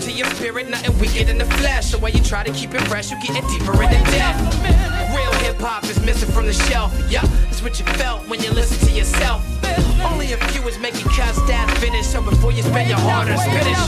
To 0.04 0.12
your 0.12 0.26
spirit, 0.36 0.68
nothing 0.68 0.98
weaker 0.98 1.24
than 1.24 1.38
the 1.38 1.46
flesh. 1.60 1.86
So 1.86 1.98
while 1.98 2.12
you 2.12 2.22
try 2.22 2.42
to 2.44 2.52
keep 2.52 2.74
it 2.74 2.82
fresh, 2.82 3.10
you 3.10 3.16
getting 3.22 3.46
deeper 3.48 3.72
into 3.82 3.98
death. 4.12 4.36
Real 5.16 5.32
hip 5.44 5.58
hop 5.60 5.84
is 5.84 5.98
missing 6.04 6.30
from 6.30 6.46
the 6.46 6.52
shelf. 6.52 6.92
Yeah, 7.10 7.24
that's 7.46 7.62
what 7.62 7.78
you 7.78 7.86
felt 7.96 8.28
when 8.28 8.42
you 8.42 8.50
listen 8.52 8.78
to 8.88 8.94
yourself. 8.94 9.42
Only 10.04 10.32
a 10.32 10.36
few 10.48 10.62
is 10.68 10.78
making 10.78 11.08
cuts 11.08 11.40
that 11.48 11.66
finish. 11.80 12.06
So 12.06 12.20
before 12.22 12.52
you 12.52 12.62
spend 12.62 12.88
your 12.88 12.98
hard 12.98 13.28
earned 13.28 13.40
spinach. 13.40 13.80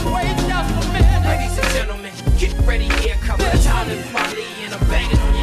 Ladies 1.25 1.57
and 1.57 1.69
gentlemen, 1.77 2.13
get 2.39 2.53
ready, 2.65 2.89
here 3.01 3.15
the 3.37 3.61
time 3.63 3.89
and 3.89 4.03
quality, 4.11 4.45
and 4.63 4.73
I'm 4.73 4.87
banging 4.89 5.19
on 5.19 5.34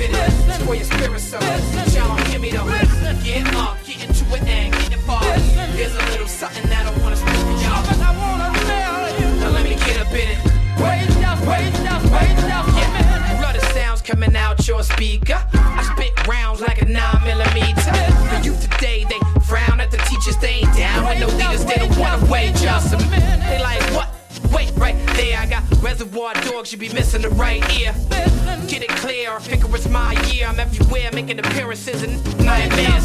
let 0.00 0.08
me 0.08 0.14
get 0.14 0.40
up 0.40 0.40
in 0.48 0.48
it. 0.48 0.48
It's 0.48 0.64
for 0.64 0.74
your 0.74 0.84
spirit 0.84 1.20
soul. 1.20 1.40
Y'all 1.92 2.16
don't 2.16 2.26
hear 2.28 2.40
me 2.40 2.50
though. 2.50 2.66
Get 3.22 3.54
up, 3.54 3.76
get 3.84 4.04
into 4.04 4.24
it 4.34 4.42
and 4.48 4.72
get 4.72 4.92
involved. 4.92 5.26
There's 5.76 5.94
a 5.94 6.04
little 6.10 6.26
something 6.26 6.68
that 6.68 6.86
I 6.86 7.02
wanna 7.02 7.16
speak 7.16 7.36
for 7.36 7.56
y'all. 7.60 7.84
I 7.84 8.12
wanna 8.16 8.58
tell 8.64 9.20
you. 9.20 9.40
Now 9.40 9.50
let 9.50 9.64
me 9.64 9.76
get 9.76 9.98
up 10.00 10.12
in 10.12 10.28
it. 10.30 10.38
Wait, 10.80 11.08
wait, 11.46 11.72
wait, 12.12 12.34
yeah. 12.48 13.36
Blood 13.38 13.56
of 13.56 13.62
sounds 13.72 14.00
coming 14.00 14.34
out 14.36 14.66
your 14.66 14.82
speaker. 14.82 15.38
I 15.54 15.82
spit 15.94 16.26
rounds 16.26 16.60
like 16.60 16.80
a 16.82 16.86
nine 16.86 17.22
millimeter. 17.24 17.92
The 18.32 18.40
youth 18.42 18.60
today 18.70 19.04
they 19.04 19.20
frown 19.42 19.80
at 19.80 19.90
the 19.90 19.98
teachers. 20.08 20.36
They 20.38 20.64
ain't 20.64 20.76
down 20.76 21.04
with 21.04 21.20
no 21.20 21.28
leaders. 21.36 21.64
They 21.64 21.76
don't 21.76 21.96
wanna 21.98 22.24
wage 22.30 22.64
us. 22.64 22.90
They 22.90 23.60
like 23.60 23.82
what? 23.94 24.08
Wait, 24.52 24.72
right 24.76 24.96
there, 25.14 25.38
I 25.38 25.46
got 25.46 25.59
reservoir 25.80 26.34
dogs, 26.34 26.72
you 26.72 26.78
be 26.78 26.88
missing 26.90 27.22
the 27.22 27.30
right 27.30 27.62
ear. 27.80 27.94
Get 28.68 28.82
it 28.82 28.90
clear, 28.90 29.32
I 29.32 29.38
figure 29.40 29.74
it's 29.74 29.88
my 29.88 30.12
year. 30.30 30.46
I'm 30.46 30.60
everywhere 30.60 31.10
making 31.12 31.38
appearances 31.38 32.02
and 32.02 32.14
nightmares. 32.44 33.04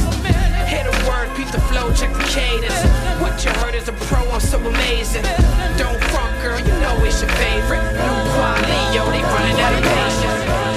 Hear 0.69 0.83
the 0.83 0.95
word, 1.07 1.29
beat 1.37 1.51
the 1.51 1.61
flow, 1.71 1.93
check 1.93 2.11
the 2.13 2.23
cadence. 2.29 2.75
What 3.21 3.43
you 3.43 3.51
heard 3.61 3.75
is 3.75 3.87
a 3.87 3.93
pro, 3.93 4.19
I'm 4.29 4.39
so 4.39 4.59
amazing. 4.59 5.23
Don't 5.77 6.01
front, 6.11 6.41
girl, 6.41 6.59
you 6.59 6.73
know 6.81 6.95
it's 7.03 7.21
your 7.21 7.31
favorite. 7.31 7.83
New 7.93 8.17
quality, 8.35 8.79
yo, 8.95 9.05
they 9.11 9.23
running 9.23 9.59
out 9.61 9.73
of 9.73 9.81
patience. 9.83 10.74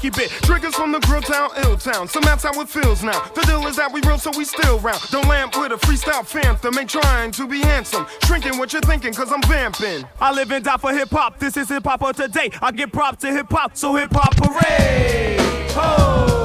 Drinkers 0.00 0.18
bit. 0.18 0.30
Triggers 0.42 0.74
from 0.74 0.92
the 0.92 1.00
grill 1.00 1.22
town, 1.22 1.50
ill 1.64 1.76
town. 1.76 2.08
So 2.08 2.20
that's 2.20 2.44
how 2.44 2.60
it 2.60 2.68
feels 2.68 3.02
now. 3.02 3.20
The 3.34 3.42
deal 3.42 3.66
is 3.66 3.76
that 3.76 3.92
we 3.92 4.00
real, 4.06 4.18
so 4.18 4.30
we 4.36 4.44
still 4.44 4.78
round. 4.78 5.00
Don't 5.10 5.26
lamp 5.26 5.56
with 5.56 5.72
a 5.72 5.76
freestyle 5.76 6.24
phantom. 6.24 6.78
Ain't 6.78 6.90
trying 6.90 7.30
to 7.32 7.46
be 7.46 7.60
handsome. 7.60 8.06
Shrinking 8.24 8.58
what 8.58 8.72
you're 8.72 8.82
thinking, 8.82 9.12
cause 9.12 9.32
I'm 9.32 9.42
vamping. 9.42 10.06
I 10.20 10.32
live 10.32 10.50
and 10.52 10.64
die 10.64 10.76
for 10.76 10.92
hip 10.92 11.10
hop. 11.10 11.38
This 11.38 11.56
is 11.56 11.68
hip 11.68 11.84
hop 11.84 12.02
of 12.02 12.16
today. 12.16 12.50
I 12.62 12.72
give 12.72 12.92
props 12.92 13.22
to 13.22 13.32
hip 13.32 13.50
hop, 13.50 13.76
so 13.76 13.94
hip 13.94 14.10
hop 14.12 14.36
parade. 14.36 15.36
Oh. 15.80 16.37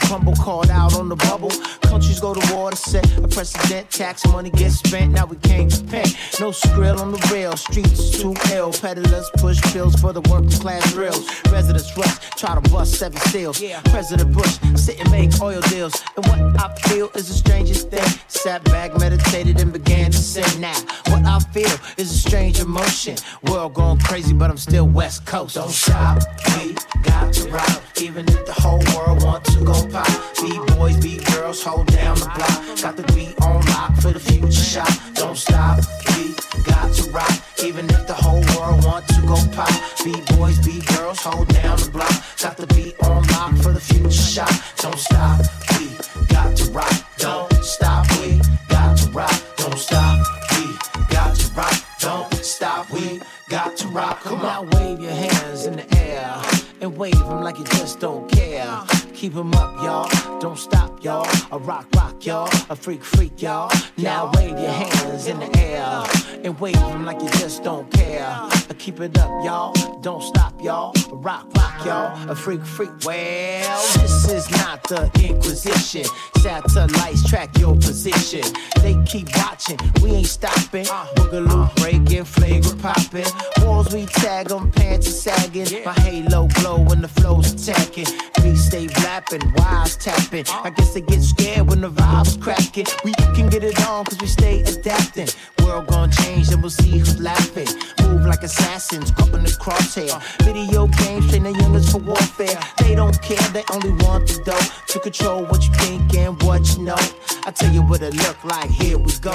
Crumble, 0.00 0.34
called 0.34 0.70
out 0.70 0.98
on 0.98 1.08
the 1.08 1.16
bubble. 1.16 1.50
Countries 1.82 2.20
go 2.20 2.34
to 2.34 2.54
war 2.54 2.70
to 2.70 2.76
set 2.76 3.06
a 3.18 3.28
precedent. 3.28 3.90
Tax 3.90 4.26
money 4.26 4.50
gets 4.50 4.76
spent, 4.76 5.12
now 5.12 5.26
we 5.26 5.36
can't 5.36 5.72
repent. 5.76 6.16
No 6.40 6.50
skrill 6.50 6.98
on 6.98 7.12
the 7.12 7.30
rail, 7.32 7.56
streets 7.56 8.18
too 8.20 8.34
ill. 8.52 8.72
Peddlers 8.72 9.28
push 9.36 9.60
pills 9.72 9.94
for 9.96 10.12
the 10.12 10.20
working 10.22 10.50
class 10.50 10.92
drills. 10.92 11.28
Residents 11.50 11.96
rush, 11.96 12.18
try 12.36 12.54
to 12.54 12.70
bust 12.70 12.94
seven 12.94 13.18
seals. 13.32 13.62
President 13.86 14.32
Bush 14.32 14.58
sit 14.76 15.00
and 15.00 15.10
make 15.10 15.30
oil 15.40 15.60
deals. 15.62 16.00
And 16.16 16.26
what 16.26 16.40
I 16.60 16.74
feel 16.88 17.10
is 17.14 17.28
the 17.28 17.34
strangest 17.34 17.90
thing. 17.90 18.08
Sat 18.28 18.64
back, 18.64 18.96
meditated, 18.98 19.60
and 19.60 19.72
began 19.72 20.10
to 20.10 20.18
sing. 20.18 20.60
Now, 20.60 20.78
what 21.08 21.24
I 21.24 21.38
feel 21.52 21.76
is 21.96 22.10
a 22.10 22.18
strange 22.18 22.60
emotion. 22.60 23.16
World 23.48 23.74
going 23.74 23.98
crazy, 23.98 24.32
but 24.32 24.50
I'm 24.50 24.56
still 24.56 24.86
West 24.86 25.26
Coast. 25.26 25.56
Don't 25.56 25.70
stop, 25.70 26.22
we 26.58 26.74
got 27.02 27.32
to 27.34 27.50
rock. 27.50 27.82
Even 28.00 28.26
if 28.28 28.46
the 28.46 28.52
whole 28.52 28.82
world 28.96 29.22
wants 29.24 29.54
to 29.54 29.64
go 29.64 29.74
pop. 29.90 30.06
Be 30.40 30.58
boys, 30.74 30.96
be 30.96 31.18
girls, 31.32 31.62
hold 31.62 31.86
down 31.88 32.16
the 32.16 32.30
block. 32.36 32.80
Got 32.80 32.96
the 32.96 33.12
beat 33.12 33.40
on 33.42 33.64
lock 33.66 33.96
for 33.96 34.12
the 34.12 34.20
future 34.20 34.52
shot. 34.52 34.90
Don't 35.14 35.36
stop, 35.36 35.80
we 36.08 36.34
got 36.64 36.92
to 36.94 37.10
rock. 37.10 37.32
Even 37.64 37.84
if 37.90 38.06
the 38.06 38.14
whole 38.14 38.42
world 38.56 38.84
wants 38.84 39.14
to 39.14 39.20
go 39.26 39.36
pop. 39.52 39.70
Be 40.04 40.14
boys, 40.36 40.58
be 40.64 40.80
girls, 40.96 41.20
hold 41.20 41.48
down 41.48 41.78
the 41.78 41.90
block. 41.90 42.12
Got 42.40 42.56
the 42.56 42.66
beat 42.74 42.94
on 43.02 43.22
lock 43.28 43.56
for 43.62 43.72
the 43.72 43.80
future 43.80 44.10
shot. 44.10 44.52
Don't 44.76 44.98
stop, 44.98 45.40
we 45.78 45.90
got 46.28 46.56
to 46.56 46.70
rock. 46.70 46.94
Don't 47.18 47.52
stop, 47.64 48.06
we 48.20 48.40
got 48.68 48.96
to 48.98 49.10
rock. 49.10 49.34
Don't 49.56 49.78
stop, 49.78 50.26
we 50.52 50.64
got 51.10 51.34
to 51.34 51.52
rock. 51.54 51.74
Don't 52.00 52.34
stop, 52.34 52.90
we 52.90 53.20
got 53.48 53.76
to 53.76 53.88
rock. 53.88 54.20
Come 54.22 54.40
on, 54.40 54.70
wave 54.70 55.00
your 55.00 55.12
hands 55.12 55.66
in 55.66 55.76
the 55.76 55.96
air 55.96 56.42
and 56.80 56.96
wave 56.96 57.18
them 57.18 57.42
like 57.42 57.58
you 57.58 57.64
just 57.64 58.00
don't 58.00 58.30
care. 58.30 58.99
Keep 59.20 59.36
'em 59.36 59.52
up, 59.52 59.82
y'all. 59.82 60.38
Don't 60.40 60.58
stop, 60.58 61.04
y'all. 61.04 61.28
A 61.52 61.58
rock, 61.58 61.84
rock, 61.94 62.24
y'all. 62.24 62.48
A 62.70 62.74
freak, 62.74 63.04
freak, 63.04 63.42
y'all. 63.42 63.70
Now 63.98 64.30
wave 64.32 64.58
your 64.58 64.72
hands 64.72 65.26
in 65.26 65.38
the 65.38 65.58
air 65.58 66.02
and 66.42 66.58
wave 66.58 66.80
them 66.80 67.04
like 67.04 67.20
you 67.20 67.28
just 67.38 67.62
don't 67.62 67.90
care. 67.92 68.50
Keep 68.80 69.00
it 69.00 69.18
up, 69.18 69.44
y'all. 69.44 69.74
Don't 70.00 70.22
stop, 70.22 70.54
y'all. 70.62 70.94
A 71.12 71.14
rock, 71.14 71.46
rock, 71.54 71.84
y'all. 71.84 72.30
A 72.30 72.34
freak, 72.34 72.64
freak. 72.64 72.88
Well, 73.04 73.82
this 74.00 74.26
is 74.30 74.50
not 74.52 74.82
the 74.84 75.10
Inquisition. 75.22 76.04
Satellites 76.38 77.28
track 77.28 77.58
your 77.58 77.74
position. 77.74 78.40
They 78.80 78.96
keep 79.04 79.28
watching. 79.36 79.78
We 80.02 80.12
ain't 80.12 80.26
stopping. 80.26 80.88
Uh-huh. 80.88 81.14
Boogaloo 81.16 81.64
uh-huh. 81.64 81.74
breaking, 81.76 82.24
flagrant 82.24 82.80
popping. 82.80 83.26
Walls 83.62 83.92
we 83.92 84.06
tag 84.06 84.50
'em, 84.50 84.72
pants 84.72 85.08
are 85.08 85.30
sagging. 85.30 85.84
My 85.84 85.92
halo 85.92 86.48
glow 86.54 86.80
when 86.80 87.02
the 87.02 87.08
flow's 87.08 87.52
attacking. 87.52 88.06
Beats 88.42 88.64
stay 88.64 88.86
blapping, 89.10 89.52
wires 89.54 89.96
tapping. 89.96 90.44
I 90.48 90.70
guess 90.70 90.94
they 90.94 91.00
get 91.00 91.20
scared 91.20 91.68
when 91.68 91.80
the 91.80 91.90
vibes 91.90 92.40
cracking. 92.40 92.86
We 93.04 93.12
can 93.34 93.48
get 93.48 93.64
it 93.64 93.76
on 93.88 94.04
cause 94.04 94.20
we 94.20 94.28
stay 94.28 94.62
adapting. 94.62 95.28
World 95.64 95.88
gon' 95.88 96.12
change 96.12 96.48
and 96.50 96.62
we'll 96.62 96.70
see 96.70 96.98
who's 96.98 97.20
laughing. 97.20 97.66
Move 98.02 98.24
like 98.26 98.42
assassins, 98.44 99.10
caught 99.10 99.34
in 99.34 99.42
the 99.42 99.50
crosshair. 99.50 100.14
Video 100.44 100.86
games 100.86 101.28
train 101.28 101.42
the 101.42 101.52
youngest 101.52 101.90
for 101.90 101.98
warfare. 101.98 102.60
They 102.78 102.94
don't 102.94 103.20
care, 103.20 103.48
they 103.50 103.64
only 103.72 103.90
want 104.04 104.28
the 104.28 104.42
dough. 104.44 104.66
To 104.92 105.00
control 105.00 105.44
what 105.46 105.64
you 105.66 105.72
think 105.74 106.14
and 106.14 106.40
what 106.42 106.62
you 106.76 106.84
know. 106.84 107.02
I 107.46 107.50
tell 107.50 107.72
you 107.72 107.82
what 107.82 108.02
it 108.02 108.14
look 108.14 108.44
like, 108.44 108.70
here 108.70 108.98
we 108.98 109.12
go. 109.20 109.34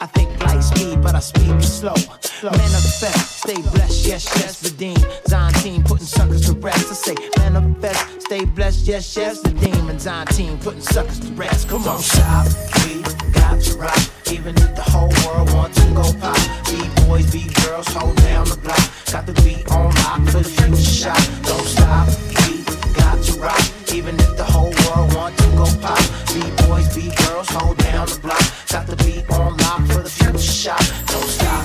I 0.00 0.06
think 0.06 0.28
light 0.44 0.60
speed, 0.60 1.02
but 1.02 1.14
I 1.14 1.20
speak 1.20 1.62
slow. 1.62 1.94
Manifest, 2.42 3.40
stay 3.40 3.60
blessed, 3.72 4.06
yes, 4.06 4.24
yes, 4.36 4.62
redeem. 4.64 4.98
Zion 5.28 5.52
team 5.54 5.82
putting 5.82 6.06
suckers 6.06 6.46
to 6.46 6.52
rest. 6.54 6.90
I 6.90 6.94
say 6.94 7.14
manifest, 7.38 8.22
stay 8.22 8.44
blessed, 8.44 8.86
yes, 8.86 9.13
yes, 9.16 9.40
the 9.40 9.50
demon. 9.50 9.98
Zion 9.98 10.26
team 10.28 10.58
putting 10.58 10.80
suckers 10.80 11.20
to 11.20 11.28
rest. 11.34 11.68
Come 11.68 11.86
on, 11.86 12.00
stop, 12.00 12.46
we 12.84 13.02
got 13.32 13.60
to 13.60 13.76
rock. 13.78 13.98
Even 14.30 14.54
if 14.56 14.74
the 14.74 14.82
whole 14.82 15.12
world 15.24 15.52
wants 15.52 15.80
to 15.80 15.90
go 15.94 16.02
pop. 16.20 16.36
Be 16.66 17.06
boys, 17.06 17.30
be 17.30 17.48
girls, 17.62 17.86
hold 17.88 18.16
down 18.16 18.46
the 18.46 18.56
block. 18.56 18.80
Got 19.10 19.26
the 19.26 19.32
beat 19.42 19.70
on 19.70 19.94
lock 19.94 20.20
for 20.30 20.38
the 20.38 20.44
future 20.44 20.76
shot. 20.76 21.30
Don't 21.42 21.64
stop, 21.64 22.08
we 22.48 22.64
got 22.94 23.22
to 23.22 23.32
rock. 23.40 23.94
Even 23.94 24.14
if 24.16 24.36
the 24.36 24.44
whole 24.44 24.74
world 24.84 25.14
wants 25.14 25.42
to 25.42 25.48
go 25.56 25.66
pop. 25.80 26.02
Be 26.34 26.42
boys, 26.66 26.94
be 26.94 27.14
girls, 27.24 27.48
hold 27.50 27.78
down 27.78 28.06
the 28.06 28.18
block. 28.20 28.42
Got 28.68 28.86
the 28.86 28.96
beat 29.04 29.30
on 29.30 29.56
lock 29.58 29.86
for 29.86 30.02
the 30.02 30.10
future 30.10 30.38
shot. 30.38 30.82
Don't 31.06 31.28
stop, 31.28 31.64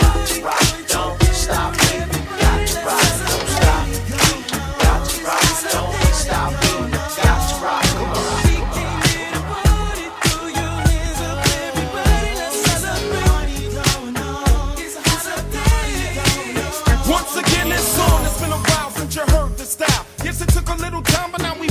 got 0.00 0.26
to 0.28 0.42
rock. 0.42 0.62
Don't 0.88 1.22
stop, 1.34 1.74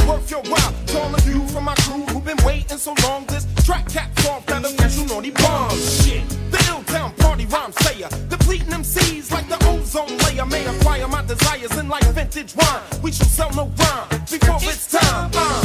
worth 0.08 0.30
your 0.30 0.42
while. 0.44 0.74
To 0.88 1.00
all 1.00 1.14
of 1.14 1.28
you 1.28 1.46
from 1.48 1.66
my 1.66 1.76
crew 1.76 2.04
who've 2.08 2.26
been 2.26 2.44
waiting 2.46 2.78
so 2.78 2.94
long, 3.04 3.26
this 3.26 3.46
track 3.66 3.88
caps 3.90 4.28
off 4.28 4.46
that 4.48 4.64
official 4.66 5.06
naughty 5.06 5.32
bomb 5.32 5.70
shit. 5.78 6.28
The 6.52 6.64
ill 6.70 6.84
town 6.84 7.14
party 7.16 7.46
rhyme 7.46 7.72
sayer, 7.72 8.10
depleting 8.30 8.68
MCs 8.68 9.32
like 9.32 9.48
the 9.48 9.58
ozone 9.68 10.18
layer. 10.20 10.46
May 10.46 10.66
acquire 10.66 11.08
my 11.08 11.24
desires 11.26 11.76
in 11.78 11.88
like 11.90 12.04
vintage 12.14 12.56
wine. 12.56 12.82
We 13.02 13.12
shall 13.12 13.28
sell 13.28 13.52
no 13.54 13.72
rhyme 13.78 14.10
before 14.30 14.60
it's 14.62 14.92
time. 14.92 15.32
Uh, 15.34 15.63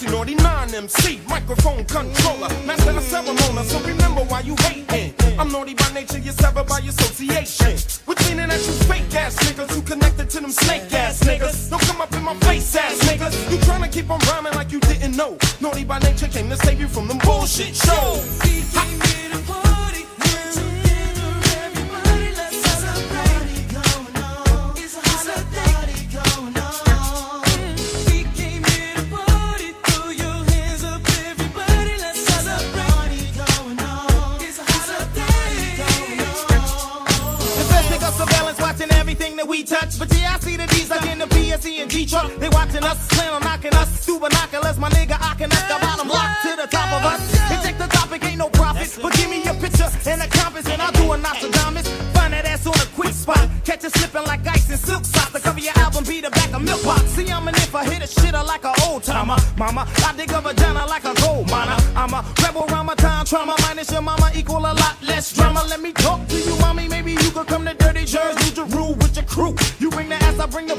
the 0.00 0.16
1999 0.16 0.74
MC, 0.74 1.20
microphone 1.28 1.84
controller, 1.84 2.48
master 2.64 2.92
the 2.92 3.00
ceremony. 3.00 3.64
So 3.66 3.80
remember 3.80 4.22
why 4.22 4.40
you 4.40 4.54
hating. 4.60 5.14
I'm 5.38 5.50
naughty 5.50 5.74
by 5.74 5.90
nature, 5.92 6.18
you're 6.18 6.32
severed 6.34 6.66
by 6.66 6.78
association. 6.78 7.78
Which 8.06 8.20
meaning 8.28 8.48
that 8.48 8.60
you 8.66 8.72
fake 8.86 9.14
ass 9.14 9.36
niggas 9.44 9.70
who 9.70 9.82
connected 9.82 10.30
to 10.30 10.40
them 10.40 10.50
snake 10.50 10.92
ass 10.92 11.20
niggas. 11.20 11.70
Don't 11.70 11.82
come 11.82 12.00
up 12.00 12.12
in 12.12 12.22
my 12.22 12.34
face 12.46 12.76
ass 12.76 12.98
niggas. 13.08 13.50
You 13.50 13.58
tryna 13.58 13.90
keep 13.90 14.10
on 14.10 14.20
rhyming 14.20 14.54
like 14.54 14.70
you 14.72 14.80
didn't 14.80 15.16
know. 15.16 15.36
Naughty 15.60 15.84
by 15.84 15.98
nature 16.00 16.28
came 16.28 16.48
to 16.50 16.56
save 16.56 16.80
you 16.80 16.88
from 16.88 17.08
them 17.08 17.18
bullshit 17.18 17.74
shows. 17.74 18.38
Like 41.58 41.64
in 41.64 41.72
the 41.72 41.78
PSE 41.78 41.82
and 41.82 41.90
G 41.90 42.06
truck. 42.06 42.32
They 42.36 42.48
watching 42.50 42.84
us, 42.84 43.08
plan 43.08 43.32
on 43.32 43.42
knocking 43.42 43.74
us 43.74 44.04
through 44.04 44.20
binoculars. 44.20 44.78
My 44.78 44.88
nigga, 44.90 45.16
I 45.20 45.34
can 45.34 45.48
knock 45.48 45.68
the 45.68 45.78
bottom 45.80 46.08
lock 46.08 46.42
to 46.42 46.56
the 46.56 46.66
top 46.66 46.92
of 46.92 47.04
us. 47.04 47.20
Take 47.62 47.78
the 47.78 47.86
topic, 47.86 48.24
ain't 48.24 48.38
no 48.38 48.48
profit. 48.48 48.98
But 49.02 49.12
give 49.14 49.30
me 49.30 49.42
a 49.46 49.54
picture 49.54 49.88
and 50.06 50.22
a 50.22 50.28
compass, 50.28 50.68
and 50.68 50.80
I'll 50.80 50.92
do 50.92 51.12
a 51.12 51.16
Nostradamus. 51.16 51.88
Find 52.14 52.32
that 52.32 52.44
ass 52.46 52.66
on 52.66 52.74
a 52.74 52.86
quick 52.94 53.12
spot. 53.12 53.48
Catch 53.64 53.84
it 53.84 53.92
slipping 53.92 54.26
like 54.26 54.46
ice 54.46 54.70
in 54.70 54.76
silk 54.76 55.04
socks. 55.04 55.32
The 55.32 55.40
cover 55.40 55.60
your 55.60 55.76
album 55.78 56.04
be 56.04 56.20
the 56.20 56.30
back 56.30 56.52
of 56.52 56.62
milk 56.62 56.82
box. 56.84 57.02
See, 57.10 57.30
I'm 57.30 57.48
an 57.48 57.54
if 57.56 57.74
I 57.74 57.84
hit 57.84 58.02
a 58.02 58.08
shitter 58.08 58.44
like 58.46 58.64
an 58.64 58.74
old 58.86 59.02
timer. 59.02 59.36
Mama, 59.56 59.86
I 60.06 60.14
dig 60.16 60.30
a 60.32 60.40
vagina 60.40 60.86
like 60.86 61.04
a 61.04 61.14
gold 61.22 61.50
miner. 61.50 61.76
I'm 61.96 62.12
a 62.14 62.24
rebel 62.42 62.66
my 62.84 62.94
time 62.94 63.26
trauma. 63.26 63.54
Minus 63.62 63.90
your 63.92 64.00
mama 64.00 64.30
equal 64.34 64.58
a 64.58 64.72
lot 64.72 64.96
less 65.02 65.34
drama. 65.34 65.62
Let 65.68 65.80
me 65.80 65.92
talk 65.92 66.26
to 66.28 66.36
you, 66.36 66.56
mommy. 66.58 66.88
Maybe 66.88 67.12
you 67.12 67.30
could 67.30 67.46
come 67.46 67.64
to 67.66 67.74
Dirty 67.74 68.04
Jersey. 68.04 68.54
To 68.54 68.64
rule 68.64 68.94
with 68.94 69.14
your 69.16 69.26
crew. 69.26 69.54
You 69.78 69.90
bring 69.90 70.08
the 70.08 70.16
ass, 70.16 70.38
I 70.38 70.46
bring 70.46 70.66
the 70.66 70.76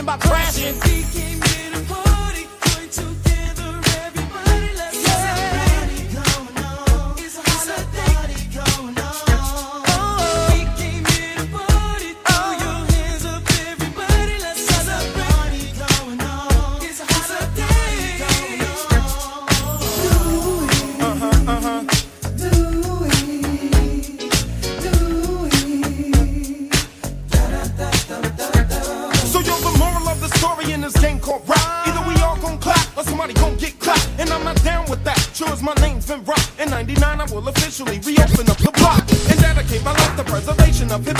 about 0.00 0.20
crashing. 0.20 2.09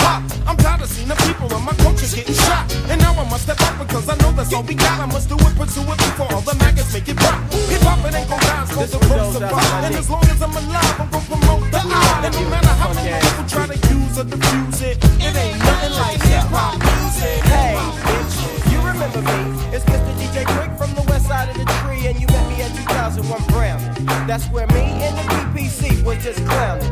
Hip. 0.01 0.49
I'm 0.49 0.57
tired 0.57 0.81
of 0.83 0.89
seeing 0.89 1.09
the 1.09 1.17
people 1.27 1.47
of 1.53 1.63
my 1.63 1.75
culture 1.85 2.09
getting 2.15 2.35
shot. 2.35 2.65
And 2.91 3.01
now 3.01 3.13
I 3.13 3.25
must 3.29 3.45
step 3.45 3.61
up 3.61 3.79
because 3.79 4.09
I 4.09 4.17
know 4.23 4.33
that's 4.33 4.53
all 4.53 4.63
we 4.63 4.75
got. 4.75 4.99
I 5.01 5.07
must 5.07 5.29
do 5.29 5.37
it, 5.37 5.55
pursue 5.57 5.83
it 5.83 5.99
before 5.99 6.33
all 6.33 6.41
the 6.43 6.55
maggots 6.57 6.93
make 6.93 7.09
it 7.09 7.17
pop. 7.17 7.39
Hip 7.71 7.83
hop, 7.83 8.05
it 8.07 8.15
ain't 8.15 8.29
gon' 8.29 8.41
die, 8.41 8.63
it's 8.63 8.77
This 8.77 8.93
gon' 8.93 9.09
one 9.09 9.19
goes 9.19 9.37
out 9.37 9.51
to 9.51 9.57
survive. 9.57 9.85
And 9.85 9.95
as 9.95 10.11
long 10.11 10.25
as 10.25 10.43
I'm 10.43 10.57
alive, 10.57 11.01
I'm 11.01 11.09
gon' 11.11 11.25
promote 11.31 11.65
the 11.71 11.83
eye. 11.85 12.27
And 12.27 12.35
no 12.35 12.43
matter 12.51 12.75
how 12.81 12.93
many 12.95 13.13
people 13.21 13.47
try 13.47 13.67
to 13.67 13.79
use 13.95 14.15
or 14.19 14.25
diffuse 14.25 14.81
it, 14.83 14.97
it 15.21 15.33
ain't 15.37 15.59
nothing 15.59 15.95
like 16.01 16.21
hip 16.23 16.47
hop 16.51 16.75
music. 16.81 17.41
Hey, 17.47 17.77
bitch, 18.07 18.35
you 18.73 18.79
remember 18.81 19.23
me? 19.23 19.39
It's 19.75 19.85
Mr. 19.85 20.13
DJ 20.19 20.45
Quik 20.45 20.77
from 20.79 20.95
the 20.95 21.05
west 21.11 21.27
side 21.27 21.49
of 21.51 21.57
the 21.57 21.67
tree, 21.81 22.07
and 22.09 22.19
you 22.19 22.27
met 22.29 22.45
me 22.51 22.63
at 22.63 22.73
2001 22.75 23.43
Brown. 23.53 23.79
That's 24.27 24.47
where 24.51 24.67
me 24.69 24.85
and 25.05 25.15
the 25.17 25.25
PPC 25.35 26.03
was 26.05 26.23
just 26.23 26.45
clowning, 26.47 26.91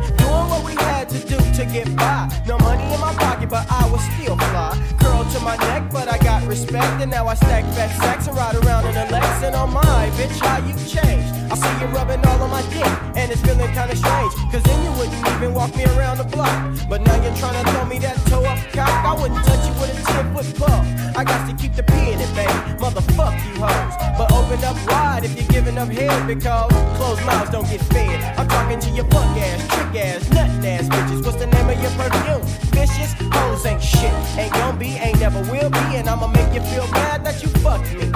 to 1.59 1.67
get 1.67 1.97
by. 1.97 2.31
No 2.47 2.57
money 2.59 2.85
in 2.95 3.01
my 3.01 3.13
pocket, 3.15 3.51
but 3.51 3.67
I 3.69 3.91
was 3.91 4.01
still 4.15 4.37
fly. 4.37 5.08
To 5.29 5.41
my 5.41 5.57
neck, 5.57 5.91
but 5.93 6.09
I 6.09 6.17
got 6.17 6.47
respect, 6.49 7.03
and 7.03 7.11
now 7.11 7.27
I 7.27 7.35
stack 7.35 7.63
fat 7.75 7.95
sacks 8.01 8.27
and 8.29 8.37
ride 8.37 8.57
around 8.65 8.87
in 8.87 8.97
a 8.97 9.05
Lex. 9.13 9.43
And 9.43 9.55
oh 9.55 9.67
my, 9.67 10.09
bitch, 10.17 10.41
how 10.41 10.57
you 10.65 10.73
changed? 10.89 11.29
I 11.53 11.55
see 11.55 11.85
you 11.85 11.87
rubbing 11.93 12.25
all 12.25 12.41
on 12.41 12.51
my 12.51 12.63
dick, 12.73 12.89
and 13.15 13.31
it's 13.31 13.43
feeling 13.43 13.71
kinda 13.75 13.95
strange. 13.95 14.33
Cause 14.51 14.63
then 14.63 14.79
you 14.85 14.91
wouldn't 14.97 15.29
even 15.29 15.53
walk 15.53 15.77
me 15.77 15.85
around 15.85 16.17
the 16.17 16.25
block. 16.25 16.57
But 16.89 17.03
now 17.03 17.23
you're 17.23 17.37
trying 17.37 17.63
to 17.63 17.71
throw 17.71 17.85
me 17.85 17.99
that 17.99 18.17
toe 18.25 18.43
up 18.43 18.59
cock. 18.73 18.89
I 18.89 19.13
wouldn't 19.21 19.45
touch 19.45 19.63
you 19.69 19.75
with 19.77 20.01
a 20.01 20.03
10 20.13 20.35
foot 20.35 20.49
pole. 20.57 20.85
I 21.15 21.25
got 21.25 21.45
to 21.47 21.55
keep 21.61 21.75
the 21.75 21.83
P 21.83 21.93
in 22.13 22.21
it, 22.21 22.33
baby. 22.35 22.59
Motherfuck 22.81 23.37
you 23.45 23.61
hoes. 23.61 23.95
But 24.17 24.33
open 24.33 24.65
up 24.65 24.77
wide 24.89 25.25
if 25.25 25.37
you're 25.37 25.53
giving 25.53 25.77
up 25.77 25.91
head 25.91 26.27
because 26.27 26.73
closed 26.97 27.25
mouths 27.27 27.51
don't 27.51 27.69
get 27.69 27.83
fed. 27.93 28.17
I'm 28.39 28.49
talking 28.49 28.81
to 28.81 28.91
your 28.91 29.05
punk 29.05 29.37
ass, 29.37 29.61
trick 29.69 30.05
ass, 30.05 30.25
nuttin' 30.31 30.65
ass 30.65 30.89
bitches. 30.89 31.23
What's 31.23 31.37
the 31.37 31.49
name 31.49 31.69
of 31.69 31.79
your 31.83 31.93
perfume? 32.01 32.68
Vicious 32.79 33.13
hoes 33.35 33.67
ain't 33.67 33.83
shit. 33.83 34.13
Ain't 34.39 34.53
gon' 34.53 34.79
be, 34.79 34.91
ain't 34.91 35.19
never 35.19 35.41
will 35.51 35.69
be. 35.69 35.87
And 35.99 36.09
I'ma 36.09 36.29
make 36.29 36.55
you 36.55 36.61
feel 36.71 36.87
bad 36.93 37.25
that 37.25 37.43
you 37.43 37.49
fucked 37.59 37.93
me. 37.95 38.07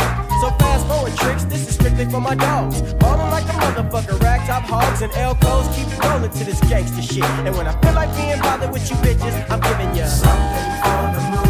So 0.41 0.49
fast 0.63 0.87
forward 0.87 1.17
tricks, 1.17 1.43
this 1.45 1.69
is 1.69 1.75
strictly 1.75 2.05
for 2.05 2.21
my 2.21 2.37
dogs. 2.37 2.81
Ballin' 2.95 3.31
like 3.33 3.45
a 3.45 3.57
motherfucker, 3.65 4.21
rag 4.23 4.47
top 4.47 4.63
hogs 4.63 5.03
and 5.03 5.11
Elcos 5.15 5.67
keep 5.75 5.89
rolling 6.05 6.31
to 6.31 6.45
this 6.45 6.61
gangster 6.71 7.03
shit. 7.03 7.25
And 7.47 7.57
when 7.57 7.67
I 7.67 7.75
feel 7.81 7.95
like 7.95 8.15
being 8.17 8.39
bothered 8.39 8.71
with 8.71 8.89
you 8.89 8.97
bitches, 8.97 9.35
I'm 9.51 9.59
giving 9.61 9.97
you 9.97 10.07
something 10.07 10.67
for 10.83 11.03
the 11.17 11.31
mood. 11.31 11.42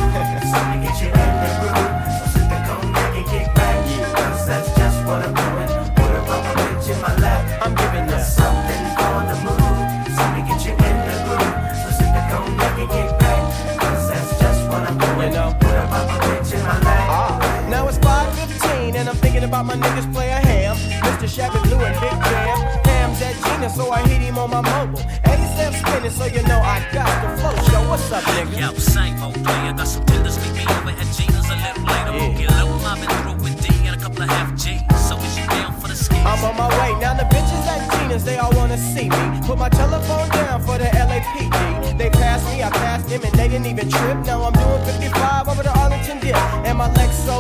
My 19.77 19.89
niggas 19.89 20.13
play 20.13 20.29
a 20.29 20.41
ham. 20.47 20.77
Mr. 21.03 21.29
Shabby 21.29 21.59
Blue 21.69 21.81
and 21.81 21.99
Big 22.01 22.17
Jam. 22.29 22.59
Ham's 22.85 23.23
at 23.23 23.35
Gina, 23.45 23.71
so 23.71 23.91
I 23.91 24.03
hit 24.09 24.21
him 24.21 24.39
on 24.39 24.51
my 24.51 24.61
mobile. 24.61 25.01
ASAP 25.25 25.73
spinning, 25.81 26.11
so 26.11 26.27
you 26.27 26.43
know 26.43 26.61
I 26.61 26.85
got 26.93 27.09
the 27.23 27.29
flow. 27.41 27.55
Show 27.71 27.89
what's 27.89 28.13
up, 28.13 28.23
nigga? 28.25 28.61
Yo, 28.61 28.73
same 28.75 29.23
old 29.23 29.35
player. 29.45 29.73
Got 29.73 29.89
some 29.89 30.05
tenders, 30.05 30.37
meet 30.43 30.55
me 30.57 30.65
over 30.69 30.91
at 30.91 31.09
Gina's 31.17 31.49
a 31.49 31.57
little 31.57 31.85
later. 31.85 32.13
We'll 32.13 32.37
get 32.37 32.51
low, 32.51 32.69
mobbing 32.85 33.09
through 33.23 33.41
with 33.45 33.57
D 33.63 33.69
and 33.89 33.97
a 33.97 34.03
couple 34.03 34.23
of 34.23 34.29
half 34.29 34.51
G's. 34.57 34.83
So 35.09 35.17
is 35.17 35.39
you 35.39 35.47
down 35.47 35.73
for 35.81 35.89
the 35.89 35.97
skis? 35.97 36.19
I'm 36.19 36.45
on 36.45 36.57
my 36.57 36.69
way. 36.79 36.93
Now 37.01 37.15
the 37.15 37.25
bitches 37.33 37.65
at 37.73 37.81
Gina's, 37.93 38.25
they 38.25 38.37
all 38.39 38.53
wanna 38.55 38.77
see 38.77 39.09
me. 39.09 39.25
Put 39.47 39.59
my 39.59 39.71
telephone 39.71 40.29
down 40.31 40.61
for 40.61 40.77
the 40.77 40.85
LAPD. 40.85 41.97
They 41.97 42.11
passed 42.11 42.45
me, 42.51 42.63
I 42.63 42.71
passed 42.71 43.09
them, 43.09 43.23
and 43.25 43.35
they 43.35 43.49
didn't 43.49 43.67
even 43.67 43.89
trip. 43.89 44.19
Now 44.27 44.45
I'm 44.45 44.53
doing 44.53 44.85
55 44.85 45.49
over 45.49 45.63
the 45.63 45.73
Arlington 45.79 46.19
dip. 46.21 46.37
And 46.67 46.79
my 46.79 46.89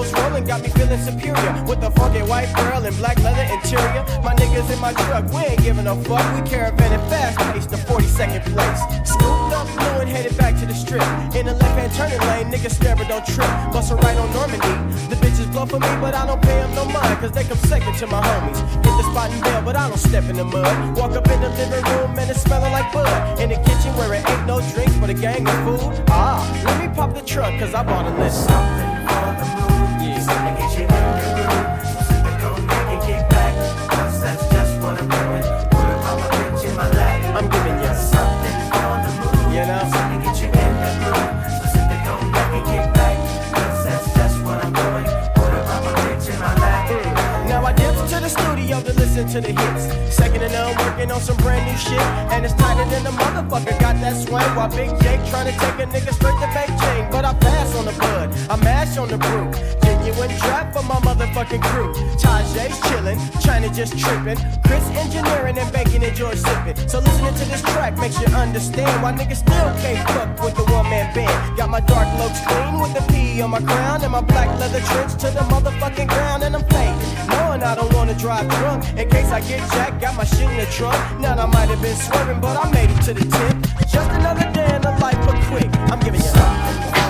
rolling 0.02 0.21
got 0.52 0.62
me 0.62 0.68
feeling 0.68 1.00
superior. 1.00 1.64
With 1.64 1.82
a 1.82 1.90
funky 1.92 2.20
white 2.28 2.52
girl 2.54 2.84
and 2.84 2.96
black 2.98 3.16
leather 3.24 3.46
interior. 3.54 4.04
My 4.20 4.34
niggas 4.34 4.68
in 4.70 4.78
my 4.80 4.92
truck, 4.92 5.24
we 5.32 5.40
ain't 5.40 5.62
giving 5.62 5.86
a 5.86 5.96
fuck. 6.04 6.24
We 6.34 6.40
caravanning 6.44 7.04
fast 7.08 7.38
pace 7.38 7.66
to 7.72 7.76
42nd 7.88 8.42
place. 8.52 8.80
Scooped 9.08 9.54
up 9.56 9.66
blue 9.78 10.04
and 10.04 10.10
headed 10.10 10.36
back 10.36 10.54
to 10.60 10.66
the 10.66 10.74
strip. 10.74 11.02
In 11.34 11.46
the 11.46 11.54
left 11.54 11.78
hand 11.78 11.92
turning 11.96 12.20
lane, 12.28 12.48
niggas 12.52 12.74
stare 12.76 12.96
but 12.96 13.08
don't 13.08 13.24
trip. 13.24 13.48
Bust 13.72 13.92
a 13.92 13.96
right 13.96 14.18
on 14.18 14.30
Normandy. 14.36 14.74
The 15.08 15.16
bitches 15.24 15.50
blow 15.52 15.64
for 15.64 15.80
me, 15.80 15.88
but 16.04 16.14
I 16.14 16.26
don't 16.26 16.42
pay 16.42 16.58
them 16.60 16.74
no 16.74 16.84
mind. 16.84 17.18
Cause 17.20 17.32
they 17.32 17.44
come 17.44 17.62
second 17.72 17.94
to 17.96 18.06
my 18.06 18.20
homies. 18.20 18.60
Hit 18.84 18.94
the 19.00 19.04
spot 19.08 19.30
and 19.30 19.42
bail, 19.42 19.62
but 19.62 19.74
I 19.76 19.88
don't 19.88 20.04
step 20.10 20.24
in 20.28 20.36
the 20.36 20.44
mud. 20.44 20.98
Walk 20.98 21.12
up 21.12 21.28
in 21.30 21.40
the 21.40 21.48
living 21.48 21.84
room 21.96 22.18
and 22.18 22.28
it's 22.30 22.42
smelling 22.42 22.72
like 22.72 22.92
bud. 22.92 23.40
In 23.40 23.48
the 23.48 23.56
kitchen 23.56 23.96
where 23.96 24.12
it 24.12 24.28
ain't 24.28 24.46
no 24.46 24.60
drinks 24.74 24.96
but 24.96 25.08
a 25.08 25.14
gang 25.14 25.48
of 25.48 25.56
food. 25.64 26.04
Ah, 26.08 26.44
let 26.66 26.76
me 26.78 26.94
pop 26.94 27.14
the 27.14 27.22
trunk 27.22 27.58
cause 27.58 27.72
I 27.72 27.82
bought 27.82 28.04
a 28.04 28.12
list. 28.20 28.44
Something 28.46 29.08
for 29.08 29.66
the. 29.66 29.71
Listen 49.24 49.42
to 49.42 49.52
the 49.52 49.60
hits. 49.60 50.14
Second 50.14 50.42
and 50.42 50.52
none, 50.52 50.76
working 50.76 51.10
on 51.10 51.20
some 51.20 51.36
brand 51.38 51.64
new 51.70 51.76
shit. 51.76 52.00
And 52.32 52.44
it's 52.44 52.54
tighter 52.54 52.88
than 52.90 53.04
the 53.04 53.10
motherfucker 53.10 53.78
got 53.80 53.96
that 54.00 54.16
swing. 54.16 54.50
While 54.56 54.68
Big 54.68 54.90
Jake 55.02 55.24
trying 55.30 55.52
to 55.52 55.58
take 55.58 55.78
a 55.78 55.86
nigga 55.86 56.12
straight 56.12 56.38
to 56.40 56.48
Beijing. 56.54 57.10
But 57.10 57.24
I 57.24 57.34
pass 57.34 57.74
on 57.76 57.84
the 57.84 57.92
bud, 57.92 58.30
I 58.50 58.56
mash 58.56 58.96
on 58.96 59.08
the 59.08 59.18
brew. 59.18 59.81
Genuine 60.02 60.36
trap 60.36 60.72
for 60.72 60.82
my 60.82 60.96
motherfucking 60.96 61.62
crew. 61.62 61.94
Tajay's 62.18 62.76
chillin', 62.90 63.18
China 63.40 63.68
just 63.72 63.96
trippin'. 63.96 64.36
Chris 64.66 64.84
engineering 64.98 65.56
and 65.56 65.72
baking 65.72 66.02
and 66.02 66.16
George 66.16 66.38
sippin'. 66.38 66.74
So 66.90 66.98
listening 66.98 67.34
to 67.34 67.44
this 67.44 67.62
track 67.62 67.96
makes 67.98 68.20
you 68.20 68.26
understand 68.34 69.00
why 69.00 69.12
niggas 69.12 69.46
still 69.46 69.70
can't 69.78 70.02
fuck 70.10 70.42
with 70.42 70.56
the 70.56 70.64
one 70.72 70.90
man 70.90 71.14
band. 71.14 71.56
Got 71.56 71.70
my 71.70 71.78
dark 71.78 72.08
looks 72.18 72.40
clean 72.44 72.80
with 72.80 72.94
the 72.94 73.12
P 73.12 73.40
on 73.42 73.50
my 73.50 73.60
crown 73.60 74.02
and 74.02 74.10
my 74.10 74.22
black 74.22 74.48
leather 74.58 74.80
trench 74.80 75.12
to 75.22 75.30
the 75.30 75.44
motherfucking 75.54 76.08
ground. 76.08 76.42
And 76.42 76.56
I'm 76.56 76.64
faded, 76.64 77.28
knowing 77.28 77.62
I 77.62 77.76
don't 77.76 77.94
wanna 77.94 78.14
drive 78.14 78.48
drunk. 78.58 78.82
In 78.98 79.08
case 79.08 79.30
I 79.30 79.38
get 79.40 79.60
jacked, 79.70 80.00
got 80.00 80.16
my 80.16 80.24
shit 80.24 80.50
in 80.50 80.56
the 80.56 80.66
trunk. 80.66 80.98
Now 81.20 81.38
I 81.38 81.46
might 81.46 81.68
have 81.68 81.80
been 81.80 81.94
swerving, 81.94 82.40
but 82.40 82.56
I 82.58 82.68
made 82.72 82.90
it 82.90 83.02
to 83.02 83.14
the 83.14 83.22
tip. 83.22 83.56
Just 83.86 84.10
another 84.10 84.50
day 84.50 84.66
in 84.74 84.82
the 84.82 84.90
life 84.98 85.20
but 85.24 85.38
quick. 85.46 85.70
I'm 85.92 86.00
giving 86.00 86.20
you 86.20 86.26
something 86.26 87.01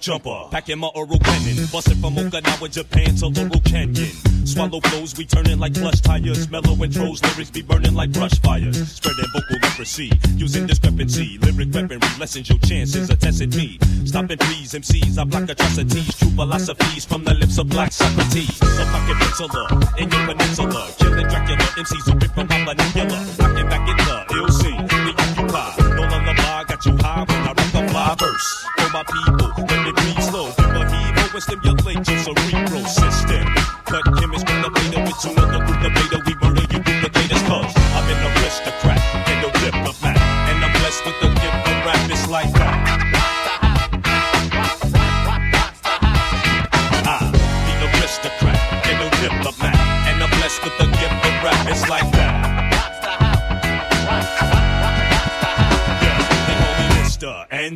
jumper. 0.00 0.48
Packing 0.50 0.78
my 0.78 0.88
oral 0.94 1.18
cannon. 1.18 1.66
Busting 1.70 2.00
from 2.00 2.16
Okinawa, 2.16 2.70
Japan 2.70 3.14
to 3.16 3.26
Laurel 3.28 3.60
Canyon. 3.60 4.10
Swallow 4.46 4.80
flows, 4.80 5.16
we 5.16 5.26
turning 5.26 5.58
like 5.58 5.74
plush 5.74 6.00
tires. 6.00 6.50
Mellow 6.50 6.74
intros, 6.74 7.22
lyrics 7.22 7.50
be 7.50 7.62
burning 7.62 7.94
like 7.94 8.10
brush 8.12 8.38
fires. 8.40 8.90
Spreading 8.90 9.24
vocal 9.32 9.56
leprosy, 9.62 10.10
using 10.36 10.66
discrepancy. 10.66 11.38
Lyric 11.38 11.72
weaponry 11.72 11.98
lessens 12.18 12.48
your 12.48 12.58
chances 12.58 13.10
of 13.10 13.18
testing 13.20 13.50
me. 13.50 13.78
Stopping 14.04 14.38
please, 14.38 14.72
MCs, 14.72 15.18
I 15.18 15.24
block 15.24 15.48
atrocities. 15.48 16.14
True 16.16 16.30
philosophies 16.30 17.04
from 17.04 17.24
the 17.24 17.34
lips 17.34 17.58
of 17.58 17.68
black 17.68 17.92
Socrates. 17.92 18.60
A 18.62 18.84
pocket 18.90 19.16
penciler 19.20 20.00
in 20.00 20.10
your 20.10 20.26
peninsula. 20.26 20.90
Killing 20.98 21.28
Dracula, 21.28 21.64
MCs 21.76 22.10
who 22.10 22.18
rip 22.18 22.32
from 22.32 22.48
my 22.48 22.74
manipula. 22.74 23.49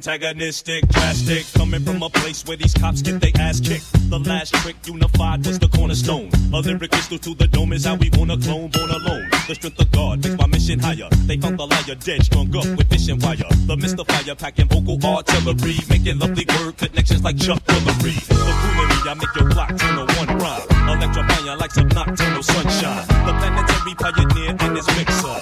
Antagonistic, 0.07 0.87
drastic, 0.89 1.47
coming 1.55 1.81
from 1.81 2.03
a 2.03 2.11
place 2.11 2.45
where 2.45 2.59
these 2.59 2.75
cops 2.75 3.01
get 3.01 3.23
their 3.23 3.33
ass 3.41 3.59
kicked. 3.59 3.89
The 4.11 4.19
last 4.19 4.53
trick 4.57 4.77
unified 4.85 5.47
was 5.47 5.59
the 5.59 5.67
cornerstone. 5.69 6.29
A 6.53 6.61
lyric 6.61 6.91
crystal 6.91 7.17
to 7.17 7.35
the 7.35 7.49
dome 7.49 7.73
is 7.73 7.87
how 7.87 7.95
we 7.95 8.11
wanna 8.13 8.37
clone, 8.37 8.69
born 8.69 8.91
alone. 8.91 9.31
The 9.49 9.55
strength 9.55 9.81
of 9.81 9.91
God 9.93 10.23
makes 10.23 10.37
my 10.37 10.47
mission 10.47 10.79
higher. 10.79 11.09
They 11.25 11.39
found 11.39 11.59
the 11.59 11.67
liar 11.67 11.95
dead, 11.95 12.23
strung 12.23 12.55
up 12.55 12.67
with 12.77 12.87
fishing 12.91 13.19
wire. 13.19 13.49
The 13.65 13.77
mystifier 13.81 14.35
packing 14.35 14.69
vocal 14.69 15.01
artillery, 15.09 15.81
making 15.89 16.19
lovely 16.19 16.45
word 16.53 16.77
connections 16.77 17.25
like 17.25 17.39
Chuck 17.39 17.65
Woolery. 17.65 18.13
The 18.29 18.53
foolery, 18.61 19.09
I 19.09 19.15
make 19.17 19.35
your 19.41 19.49
block 19.49 19.73
turn 19.73 19.97
to 19.97 20.05
one 20.21 20.37
rhyme. 20.37 20.69
Electrifying 21.01 21.59
like 21.59 21.73
some 21.73 21.89
nocturnal 21.89 22.43
sunshine. 22.43 23.09
The 23.25 23.33
planetary 23.41 23.95
pioneer 23.97 24.53
and 24.53 24.77
his 24.77 24.87
mixer. 25.01 25.41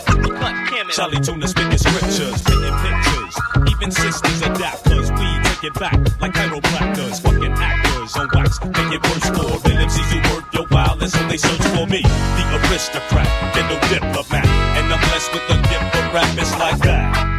Charlie 0.94 1.18
Tuna 1.18 1.48
spitting 1.48 1.78
scriptures, 1.78 2.42
painting 2.46 2.78
pictures. 2.78 3.21
Even 3.82 3.90
sisters 3.90 4.42
adapt, 4.42 4.84
cause 4.84 5.10
we 5.10 5.26
take 5.42 5.64
it 5.64 5.74
back 5.74 5.98
like 6.20 6.32
chiropractors. 6.34 7.20
Fucking 7.20 7.50
actors 7.50 8.14
on 8.14 8.28
wax, 8.32 8.60
make 8.62 8.92
it 8.94 9.02
worse 9.02 9.26
for 9.26 9.58
MCs 9.68 10.12
who 10.12 10.36
work 10.36 10.44
your 10.54 10.66
wild, 10.70 11.02
and 11.02 11.10
so 11.10 11.18
they 11.26 11.36
search 11.36 11.60
for 11.74 11.88
me. 11.88 12.02
The 12.02 12.60
aristocrat, 12.70 13.26
and 13.26 13.68
no 13.68 13.80
diplomat. 13.88 14.46
And 14.46 14.86
I'm 14.86 15.00
blessed 15.00 15.32
with 15.32 15.48
the 15.48 15.56
gift 15.68 15.96
of 15.96 16.14
rap, 16.14 16.38
it's 16.38 16.56
like 16.60 16.78
that. 16.78 17.31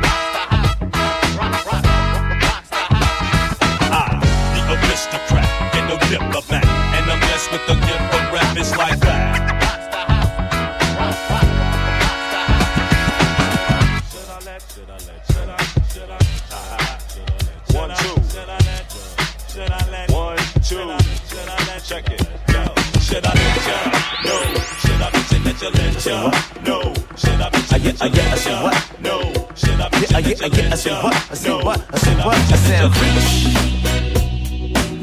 I 25.65 25.69
mention 25.69 25.71
that 25.71 25.71
you 25.71 25.71
let 25.71 26.05
ya? 26.05 26.31
No. 26.65 26.93
Should 27.15 27.39
I 27.39 27.49
mention 27.51 27.75
I 27.75 27.79
get, 27.79 28.01
I 28.01 28.09
get, 28.09 28.33
I 28.33 28.35
say 28.35 28.63
what? 28.63 28.75
No. 28.99 29.21
Should 29.55 29.79
I 29.79 29.85
I 29.85 29.89
that 29.89 30.01
get, 30.21 30.43
I 30.43 30.45
you 30.47 30.49
get, 30.49 30.65
I 30.65 30.69
let 30.69 30.79
say 30.79 30.89
ya? 30.91 31.01
what? 31.03 31.15
I 31.31 31.33
say 31.35 31.49
No. 31.49 31.57
what? 31.65 31.79
I 31.93 31.97
I 31.97 32.25
what? 32.25 32.35
I 32.37 32.55
said 32.57 32.83
you 32.83 32.89
reach. 32.99 33.29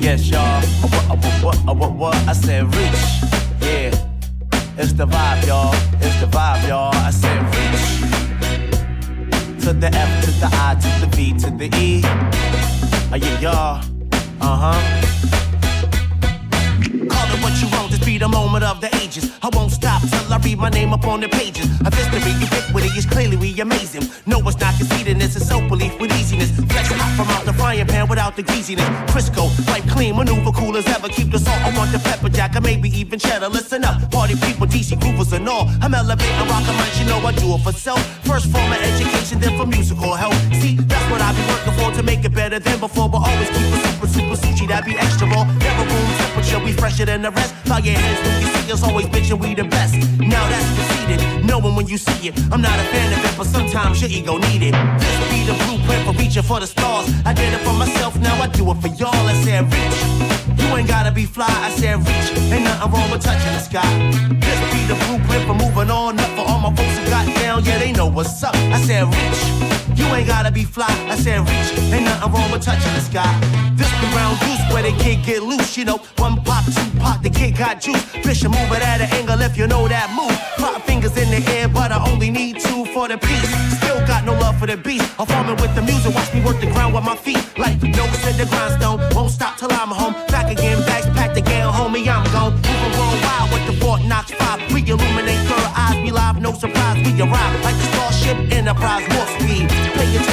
Yes, 0.05 0.29
y'all. 0.29 0.61
What, 0.83 0.93
what, 1.43 1.57
what, 1.65 1.77
what, 1.77 1.93
what? 1.93 2.15
I 2.29 2.33
said 2.33 2.65
reach. 2.75 3.03
Yeah. 3.63 3.95
It's 4.77 4.93
the 4.93 5.07
vibe, 5.07 5.47
y'all. 5.47 5.75
It's 6.01 6.21
the 6.21 6.27
vibe, 6.27 6.69
y'all. 6.69 6.95
I 6.95 7.11
said 7.11 7.41
reach. 7.55 7.87
To 9.65 9.73
the 9.73 9.89
F, 9.95 10.25
to 10.25 10.31
the 10.41 10.49
I, 10.53 10.75
to 10.75 10.89
the 11.01 11.17
V, 11.17 11.33
to 11.39 11.51
the 11.51 11.69
E. 11.77 12.03
Uh, 13.13 13.17
yeah, 13.17 13.41
y'all. 13.41 13.85
Uh 14.41 14.57
huh. 14.57 14.81
Be 18.11 18.19
the 18.19 18.29
moment 18.29 18.65
of 18.65 18.81
the 18.81 18.91
ages. 18.97 19.31
I 19.41 19.49
won't 19.55 19.71
stop 19.71 20.03
till 20.03 20.33
I 20.35 20.39
read 20.39 20.59
my 20.59 20.69
name 20.69 20.93
up 20.93 21.07
on 21.07 21.21
the 21.21 21.29
pages. 21.29 21.67
Of 21.87 21.95
history, 21.95 22.33
ubiquity 22.45 22.91
is 22.99 23.07
clearly 23.07 23.37
we 23.37 23.49
amazing. 23.61 24.05
No, 24.27 24.37
it's 24.49 24.59
not 24.59 24.75
conceding 24.79 25.21
it's 25.21 25.39
so 25.51 25.57
belief 25.69 25.95
with 26.01 26.11
easiness. 26.19 26.51
Flex 26.71 26.91
hot 26.91 27.13
from 27.17 27.29
out 27.35 27.45
the 27.45 27.53
frying 27.53 27.87
pan 27.87 28.09
without 28.09 28.35
the 28.35 28.43
greasiness. 28.43 28.89
Crisco, 29.13 29.45
wipe 29.69 29.87
clean, 29.95 30.17
maneuver 30.17 30.51
cool 30.51 30.77
as 30.77 30.87
ever. 30.89 31.09
Keep 31.09 31.31
the 31.31 31.39
salt, 31.39 31.61
I 31.63 31.71
want 31.79 31.93
the 31.93 32.01
pepper 32.01 32.29
jack, 32.29 32.57
or 32.57 32.63
maybe 32.63 32.89
even 33.01 33.19
cheddar. 33.19 33.49
Listen 33.49 33.85
up, 33.85 34.11
party 34.11 34.35
people, 34.47 34.67
DC 34.67 34.99
groovers 35.03 35.33
and 35.33 35.49
all. 35.49 35.69
I'm 35.81 35.95
elevating 35.95 36.49
rock 36.51 36.67
mic, 36.67 36.93
you 36.99 37.07
know 37.07 37.19
I 37.31 37.33
do 37.33 37.55
it 37.55 37.63
for 37.63 37.73
self. 37.73 38.03
First 38.27 38.47
form 38.51 38.73
of 38.73 38.81
education, 38.91 39.39
then 39.39 39.57
for 39.57 39.67
musical 39.67 40.15
help. 40.15 40.35
See, 40.61 40.75
that's 40.91 41.07
what 41.13 41.21
I 41.23 41.31
be 41.39 41.43
working 41.53 41.75
for 41.79 41.89
to 41.99 42.03
make 42.03 42.25
it 42.25 42.35
better 42.35 42.59
than 42.59 42.81
before. 42.81 43.09
But 43.09 43.23
always 43.29 43.51
keep 43.55 43.71
it 43.71 43.83
super, 43.87 44.09
super 44.17 44.37
sushi, 44.43 44.67
that 44.67 44.85
be 44.85 44.99
extra 44.99 45.29
raw. 45.29 45.45
Never 45.45 45.85
we 46.59 46.73
fresher 46.73 47.05
than 47.05 47.23
the 47.23 47.31
rest. 47.31 47.55
Bow 47.67 47.79
your 47.79 47.95
heads 47.95 48.21
when 48.27 48.41
you 48.43 48.49
see 48.49 48.73
us, 48.73 48.83
always 48.83 49.07
bitching 49.07 49.39
we 49.39 49.55
the 49.55 49.65
best. 49.65 49.95
Now 50.19 50.43
that's 50.49 50.67
conceded, 50.75 51.47
knowing 51.47 51.77
when 51.77 51.87
you 51.87 51.99
see 51.99 52.29
it. 52.29 52.35
I'm 52.51 52.61
not 52.61 52.79
a 52.79 52.85
fan 52.91 53.13
of 53.13 53.25
it, 53.25 53.37
but 53.37 53.47
sometimes 53.47 54.01
your 54.01 54.11
ego 54.11 54.39
need 54.39 54.63
it. 54.63 54.75
This 54.99 55.17
be 55.31 55.45
the 55.47 55.55
blueprint 55.65 56.03
for 56.07 56.15
reaching 56.21 56.43
for 56.43 56.59
the 56.59 56.67
stars. 56.67 57.07
I 57.25 57.33
did 57.33 57.53
it 57.53 57.61
for 57.61 57.75
myself, 57.75 58.19
now 58.19 58.35
I 58.43 58.49
do 58.49 58.69
it 58.71 58.79
for 58.83 58.89
y'all. 58.89 59.15
I 59.15 59.35
said 59.45 59.63
reach. 59.73 60.61
You 60.61 60.77
ain't 60.77 60.89
gotta 60.89 61.13
be 61.13 61.25
fly, 61.25 61.47
I 61.49 61.71
said 61.71 61.99
reach. 61.99 62.29
Ain't 62.53 62.65
nothing 62.65 62.91
wrong 62.93 63.11
with 63.11 63.23
touching 63.23 63.53
the 63.53 63.61
sky. 63.61 63.91
This 64.41 64.61
be 64.73 64.81
the 64.91 64.97
blueprint 65.07 65.47
for 65.47 65.55
moving 65.55 65.91
on 65.91 66.19
up 66.19 66.31
for 66.31 66.45
all 66.51 66.59
my 66.59 66.75
folks 66.75 66.99
who 66.99 67.05
got 67.11 67.27
down, 67.37 67.65
yeah, 67.65 67.79
they 67.79 67.93
know 67.93 68.07
what's 68.07 68.43
up. 68.43 68.57
I 68.57 68.81
said 68.81 69.07
reach. 69.07 69.70
You 69.97 70.07
ain't 70.15 70.27
gotta 70.27 70.51
be 70.51 70.65
fly, 70.65 70.91
I 71.09 71.17
said 71.17 71.41
reach. 71.41 71.93
Ain't 71.93 72.05
nothing 72.05 72.33
wrong 72.33 72.51
with 72.51 72.63
touching 72.63 72.95
the 72.95 73.01
sky. 73.01 73.33
This 73.77 73.91
be 74.01 74.07
round 74.17 74.39
goose 74.41 74.65
where 74.73 74.83
the 74.83 74.93
kid 75.03 75.25
get 75.25 75.43
loose, 75.43 75.77
you 75.77 75.85
know. 75.85 75.99
One 76.17 76.43
pop, 76.43 76.65
two 76.65 76.99
pop, 76.99 77.23
the 77.23 77.31
kid 77.31 77.57
got 77.57 77.81
juice. 77.81 78.05
Bishop 78.25 78.53
move 78.53 78.71
it 78.73 78.83
at 78.83 79.01
an 79.01 79.11
angle 79.13 79.41
if 79.41 79.57
you 79.57 79.67
know 79.67 79.89
that 79.89 80.13
move. 80.15 80.37
Pop 80.59 80.83
fingers 80.83 81.17
in 81.17 81.31
the 81.31 81.41
air, 81.53 81.69
but 81.69 81.93
I 81.93 81.99
only 82.11 82.31
need 82.31 82.61
two 82.61 82.85
for 82.93 83.09
the 83.09 83.19
piece. 83.19 83.51
Still 83.79 84.01
got 84.07 84.25
no 84.25 84.33
love 84.35 84.59
for 84.59 84.67
the 84.67 84.77
beat. 84.77 85.03
I'm 85.19 85.27
farming 85.27 85.57
with 85.57 85.75
the 85.75 85.83
music, 85.83 86.15
watch 86.15 86.33
me 86.35 86.45
work 86.45 86.61
the 86.61 86.71
ground 86.71 86.95
with 86.95 87.05
my 87.05 87.17
feet. 87.17 87.43
Like 87.59 87.83
nose 87.83 88.27
in 88.27 88.37
the 88.37 88.47
grindstone, 88.47 89.01
won't 89.15 89.31
stop 89.31 89.57
till 89.57 89.73
I'm 89.73 89.89
home. 89.89 90.15
Back 90.29 90.51
again, 90.51 90.79
bags 90.87 91.07
packed 91.17 91.37
again, 91.37 91.67
homie, 91.67 92.07
I'm 92.07 92.25
gone. 92.33 92.53
Moving 92.55 92.93
worldwide 92.99 93.53
with 93.53 93.65
the 93.67 93.75
Fort 93.81 94.03
Knox 94.05 94.31
5. 94.33 94.73
We 94.73 94.83
illuminate 94.83 95.41
third 95.49 95.69
eyes, 95.75 95.97
we 96.05 96.11
live, 96.11 96.41
no 96.41 96.53
surprise. 96.53 96.99
We 97.05 97.11
arrive 97.23 97.65
like 97.65 97.77
the 97.77 97.87
Starship 97.93 98.53
Enterprise, 98.53 99.09
more 99.15 99.27
speed. 99.39 99.80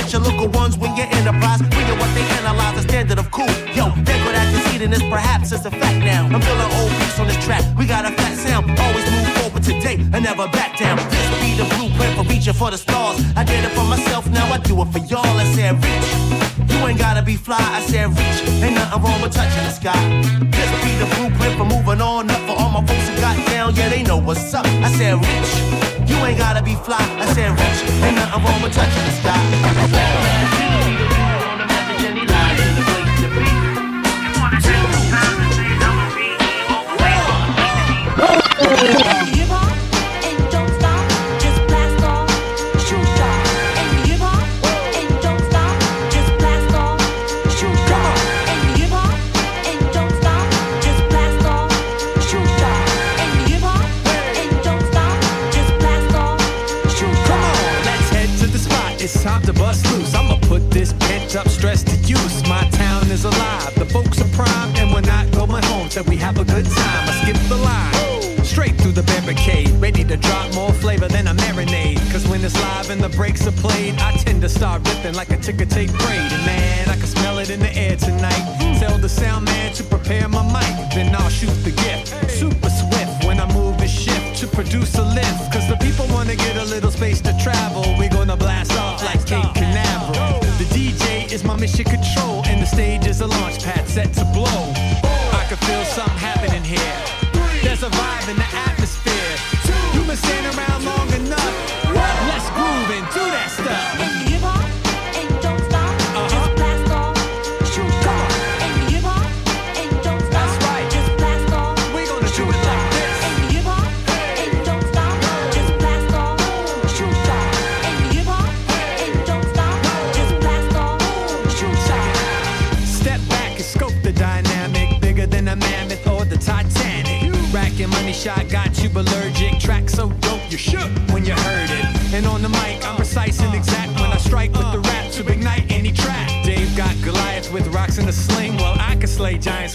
Attention, 0.07 0.23
look 0.23 0.39
at 0.39 0.55
ones 0.55 0.77
when 0.77 0.95
you're 0.95 1.11
enterprise. 1.11 1.59
Bring 1.59 1.83
it 1.83 1.99
what 1.99 2.07
they 2.15 2.23
analyze, 2.39 2.75
the 2.79 2.87
standard 2.87 3.19
of 3.19 3.29
cool. 3.29 3.51
Yo, 3.75 3.91
they 4.07 4.15
could 4.23 4.35
act 4.39 4.55
conceding 4.55 4.89
this 4.89 5.03
perhaps 5.03 5.51
it's 5.51 5.65
a 5.65 5.69
fact 5.69 5.99
now. 5.99 6.23
I'm 6.31 6.39
feeling 6.39 6.71
old 6.79 6.91
beats 6.95 7.19
on 7.19 7.27
this 7.27 7.35
track. 7.43 7.61
We 7.77 7.85
got 7.85 8.05
a 8.05 8.15
fat 8.15 8.37
sound, 8.37 8.71
always 8.79 9.03
move 9.11 9.27
forward 9.35 9.63
today 9.63 9.99
and 9.99 10.23
never 10.23 10.47
back 10.47 10.79
down. 10.79 10.95
This 11.11 11.27
be 11.43 11.59
the 11.59 11.67
blueprint 11.75 12.15
for 12.15 12.23
reaching 12.23 12.53
for 12.53 12.71
the 12.71 12.77
stars. 12.77 13.19
I 13.35 13.43
did 13.43 13.65
it 13.65 13.75
for 13.75 13.83
myself, 13.83 14.29
now 14.29 14.47
I 14.47 14.59
do 14.59 14.81
it 14.81 14.87
for 14.93 14.99
y'all. 15.11 15.27
I 15.27 15.43
said 15.51 15.75
reach. 15.75 16.71
You 16.71 16.87
ain't 16.87 16.99
gotta 16.99 17.21
be 17.21 17.35
fly, 17.35 17.59
I 17.59 17.81
said 17.81 18.07
reach. 18.07 18.63
Ain't 18.63 18.75
nothing 18.75 19.03
wrong 19.03 19.21
with 19.21 19.33
touching 19.33 19.65
the 19.67 19.75
sky. 19.75 19.99
This 20.55 20.71
be 20.87 20.95
the 21.03 21.07
blueprint 21.19 21.59
for 21.59 21.65
moving 21.65 21.99
on 21.99 22.31
up 22.31 22.39
for 22.47 22.55
all 22.55 22.71
my 22.71 22.79
folks 22.87 23.09
who 23.09 23.15
got 23.19 23.35
down, 23.47 23.75
yeah, 23.75 23.89
they 23.89 24.03
know 24.03 24.19
what's 24.19 24.53
up. 24.53 24.65
I 24.65 24.89
said 24.95 25.19
reach. 25.19 26.06
You 26.17 26.25
ain't 26.25 26.37
gotta 26.39 26.63
be 26.63 26.73
fly, 26.73 26.97
I 26.97 27.31
said 27.33 27.51
reach. 27.51 28.03
Ain't 28.03 28.15
nothing 28.15 28.43
wrong 28.43 28.61
with 28.63 28.73
touching 28.73 29.05
the 29.05 29.11
sky. 29.11 29.37
Come 38.97 39.36
up 61.37 61.47
stress 61.47 61.83
to 61.83 61.95
use. 61.97 62.43
My 62.49 62.67
town 62.71 63.09
is 63.11 63.23
alive. 63.23 63.73
The 63.75 63.85
folks 63.85 64.19
are 64.19 64.29
prime 64.35 64.75
and 64.75 64.91
when 64.91 65.07
i 65.07 65.29
go 65.29 65.45
home 65.45 65.89
so 65.89 66.01
we 66.03 66.17
have 66.17 66.39
a 66.39 66.43
good 66.43 66.65
time. 66.65 67.09
I 67.09 67.13
skip 67.21 67.37
the 67.47 67.57
line, 67.57 68.43
straight 68.43 68.75
through 68.81 68.93
the 68.93 69.03
barricade, 69.03 69.69
ready 69.79 70.03
to 70.03 70.17
drop 70.17 70.53
more 70.55 70.73
flavor 70.73 71.07
than 71.07 71.27
a 71.27 71.33
marinade. 71.33 71.99
Cause 72.11 72.27
when 72.27 72.43
it's 72.43 72.59
live 72.59 72.89
and 72.89 73.01
the 73.01 73.09
breaks 73.09 73.45
are 73.45 73.57
played, 73.63 73.95
I 73.99 74.11
tend 74.13 74.41
to 74.41 74.49
start 74.49 74.87
ripping 74.87 75.13
like 75.13 75.29
a 75.29 75.37
ticker 75.37 75.65
tape 75.65 75.91
braid. 75.91 76.31
And 76.35 76.45
man, 76.45 76.89
I 76.89 76.95
can 76.95 77.07
smell 77.07 77.37
it 77.37 77.49
in 77.49 77.59
the 77.59 77.73
air 77.75 77.95
tonight. 77.95 78.43
Tell 78.79 78.97
the 78.97 79.09
sound 79.09 79.45
man 79.45 79.73
to 79.73 79.83
prepare 79.83 80.27
my 80.27 80.43
mic, 80.51 80.73
then 80.95 81.15
I'll 81.15 81.29
shoot 81.29 81.57
the 81.63 81.71
gift. 81.71 82.07
Super 82.31 82.69
swift 82.69 83.25
when 83.25 83.39
I 83.39 83.47
move 83.53 83.79
and 83.79 83.89
shift 83.89 84.39
to 84.41 84.47
produce 84.47 84.95
a 84.97 85.03
lift. 85.03 85.53
Cause 85.53 85.67
the 85.67 85.77
people 85.77 86.07
wanna 86.07 86.35
get 86.35 86.57
a 86.57 86.65
little 86.65 86.91
space 86.91 87.21
to 87.21 87.37
travel. 87.43 87.83
We're 87.99 88.09
gonna 88.09 88.37
blast 88.37 88.71
off 88.73 89.03
like 89.03 89.23
Cape 89.25 89.53
Canaveral. 89.53 90.06
Is 91.37 91.43
my 91.43 91.55
mission 91.55 91.85
control, 91.85 92.41
and 92.47 92.59
the 92.59 92.65
stage 92.65 93.05
is 93.05 93.21
a 93.21 93.27
launch 93.27 93.63
pad 93.63 93.87
set 93.87 94.11
to 94.13 94.25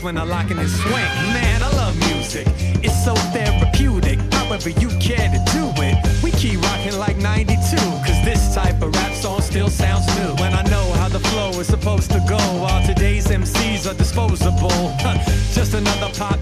when 0.02 0.18
I 0.18 0.24
lock 0.24 0.50
in 0.50 0.58
swing. 0.68 1.12
Man, 1.32 1.62
I 1.62 1.70
love 1.76 1.96
music. 2.10 2.46
It's 2.82 3.04
so 3.04 3.14
therapeutic. 3.32 4.18
However 4.32 4.70
you 4.70 4.88
care 4.98 5.28
to 5.30 5.40
do 5.52 5.64
it, 5.82 6.22
we 6.22 6.30
keep 6.32 6.60
rocking 6.62 6.98
like 6.98 7.16
92. 7.16 7.76
Cause 7.76 8.24
this 8.24 8.54
type 8.54 8.82
of 8.82 8.94
rap 8.94 9.12
song 9.14 9.40
still 9.40 9.68
sounds 9.68 10.06
new. 10.18 10.34
When 10.42 10.52
I 10.54 10.62
know 10.62 10.92
how 10.94 11.08
the 11.08 11.20
flow 11.20 11.50
is 11.60 11.68
supposed 11.68 12.10
to 12.10 12.24
go. 12.28 12.36
All 12.36 12.82
today's 12.84 13.26
MCs 13.26 13.90
are 13.90 13.94
disposable. 13.94 14.70
Just 15.54 15.74
another 15.74 16.10
pop. 16.18 16.32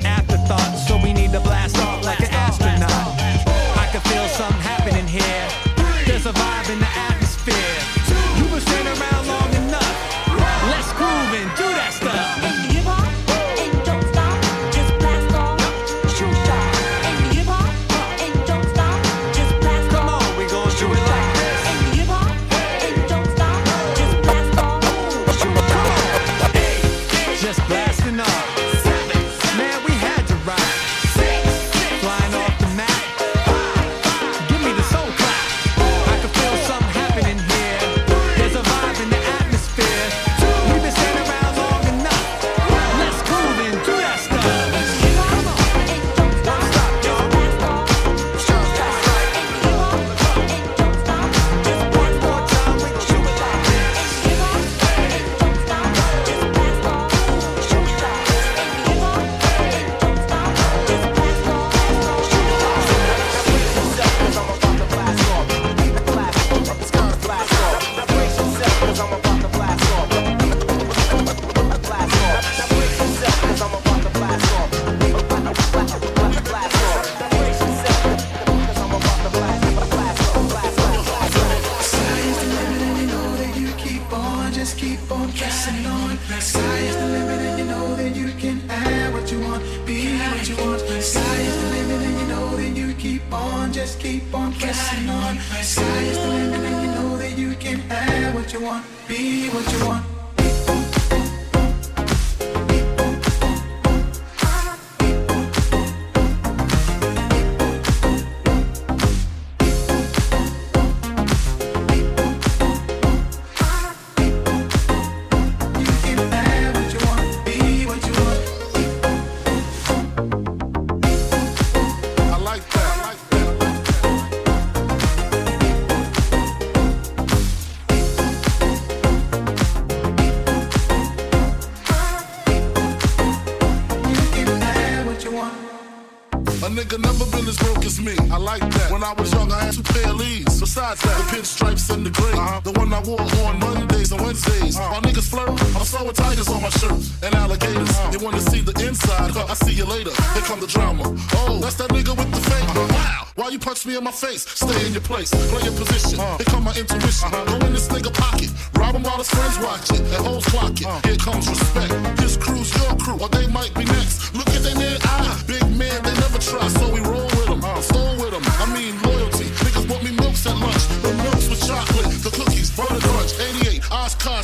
I 143.01 143.48
on 143.48 143.59
Mondays 143.61 144.12
and 144.12 144.20
Wednesdays. 144.20 144.76
While 144.76 145.01
niggas 145.01 145.30
flirt, 145.30 145.48
I'm 145.48 145.84
sewing 145.84 146.12
tigers 146.12 146.48
on 146.48 146.61
my 146.61 146.68
shirt 146.68 147.01
and 147.22 147.34
alligators. 147.34 147.88
They 148.11 148.18
want 148.22 148.36
to 148.36 148.42
see 148.42 148.61
the 148.61 148.76
inside. 148.86 149.30
Huh, 149.30 149.46
I 149.48 149.55
see 149.55 149.72
you 149.72 149.86
later. 149.86 150.11
Here 150.34 150.42
come 150.42 150.61
the 150.61 150.66
drama. 150.66 151.05
Oh, 151.36 151.59
that's 151.62 151.76
that 151.76 151.88
nigga 151.90 152.12
with 152.14 152.30
the 152.30 152.40
fake. 152.51 152.68
Wow. 152.92 153.26
Why 153.36 153.48
you 153.48 153.59
punch 153.59 153.86
me 153.86 153.96
in 153.96 154.05
my 154.05 154.12
face? 154.12 154.42
Stay 154.42 154.86
in 154.86 154.92
your 154.92 155.01
place. 155.01 155.30
Play 155.30 155.62
your 155.62 155.72
position. 155.72 156.18
Here 156.18 156.46
come 156.53 156.64
my 156.64 156.74
intuition. 156.76 157.30
Go 157.30 157.57
in 157.64 157.72
this 157.72 157.88
nigga 157.88 158.12
pocket. 158.12 158.51
Rob 158.76 158.94
him 158.94 159.03
while 159.03 159.16
his 159.16 159.30
friends 159.30 159.59
watch 159.64 159.90
it. 159.92 160.01
And 160.01 160.26
hoes 160.26 160.44
clock 160.44 160.76
it. 160.76 161.07
Here 161.07 161.16
comes 161.16 161.48
respect. 161.48 162.20
His 162.20 162.36
crew's 162.36 162.68
your 162.76 162.96
crew. 162.96 163.16
Or 163.18 163.30
they 163.30 163.46
might 163.46 163.72
be 163.72 163.84
next. 163.84 164.09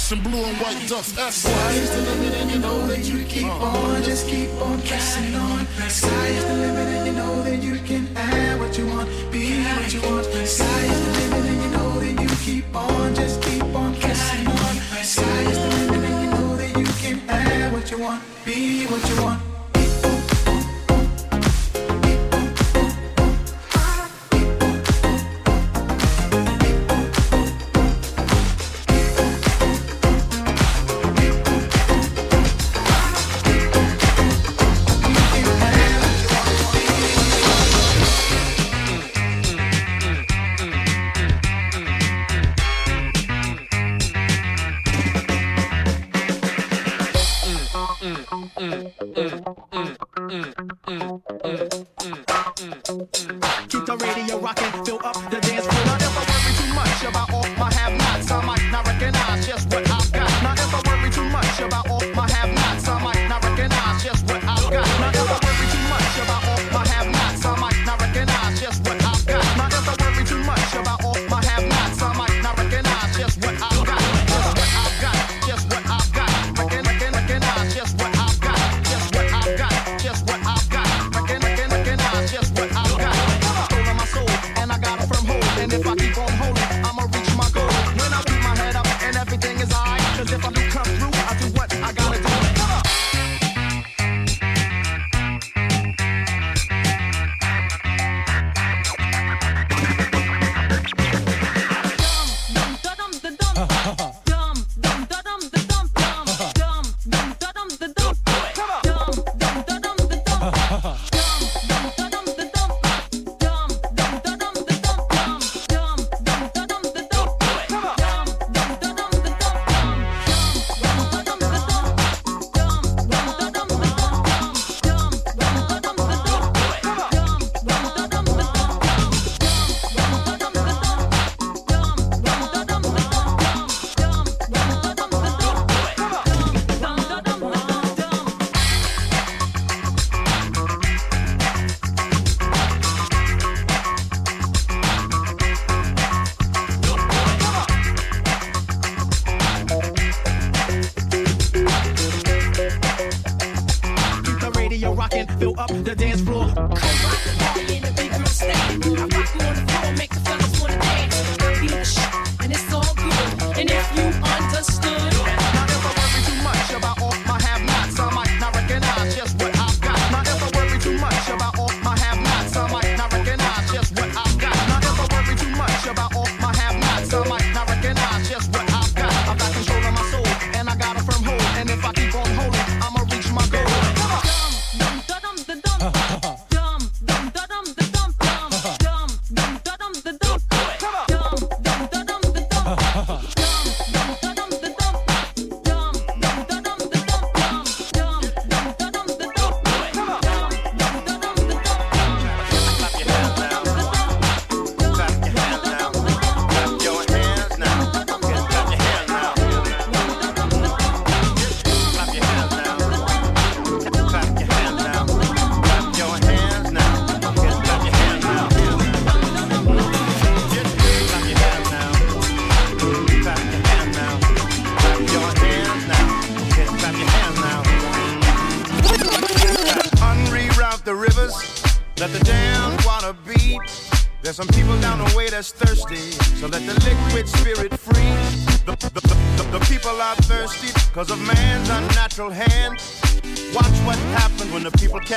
And 0.09 0.23
blue 0.23 0.39
and 0.39 0.57
white. 0.59 0.87
That's 0.87 1.35
Sky 1.35 1.73
is 1.73 1.91
the 1.91 2.01
limit, 2.03 2.35
and 2.35 2.49
you 2.53 2.61
know 2.61 2.87
that 2.87 3.05
you 3.05 3.25
keep 3.25 3.47
uh. 3.47 3.51
on. 3.51 4.05
Just 4.05 4.29
keep 4.29 4.51
on 4.63 4.81
pressing 4.83 5.35
on. 5.35 5.67
Sky 5.89 6.27
is 6.29 6.45
the 6.45 6.55
limit, 6.55 6.87
and 6.95 7.07
you 7.09 7.13
know 7.13 7.43
that 7.43 7.61
you 7.61 7.75
can 7.81 8.07
have 8.15 8.61
what 8.61 8.79
you 8.79 8.87
want, 8.87 9.09
be 9.33 9.65
what 9.65 9.93
you 9.93 10.01
want. 10.03 10.27
Sky 10.47 10.83
is 10.85 11.07
the 11.07 11.13
limit, 11.19 11.51
and 11.51 11.63
you 11.63 11.71
know 11.71 11.99
that 11.99 12.23
you 12.23 12.29
keep 12.45 12.73
on. 12.77 13.17
Just 13.17 13.43
keep 13.43 13.65
on 13.65 13.97
pressing 13.97 14.47
on. 14.47 14.77
Sky 15.03 15.41
is 15.51 15.59
the 15.59 15.69
limit, 15.91 16.09
and 16.09 16.25
you 16.25 16.31
know 16.31 16.57
that 16.57 16.79
you 16.79 16.87
can 17.03 17.19
have 17.27 17.73
what 17.73 17.91
you 17.91 17.99
want, 17.99 18.23
be 18.45 18.87
what 18.87 19.09
you 19.09 19.23
want. 19.23 19.56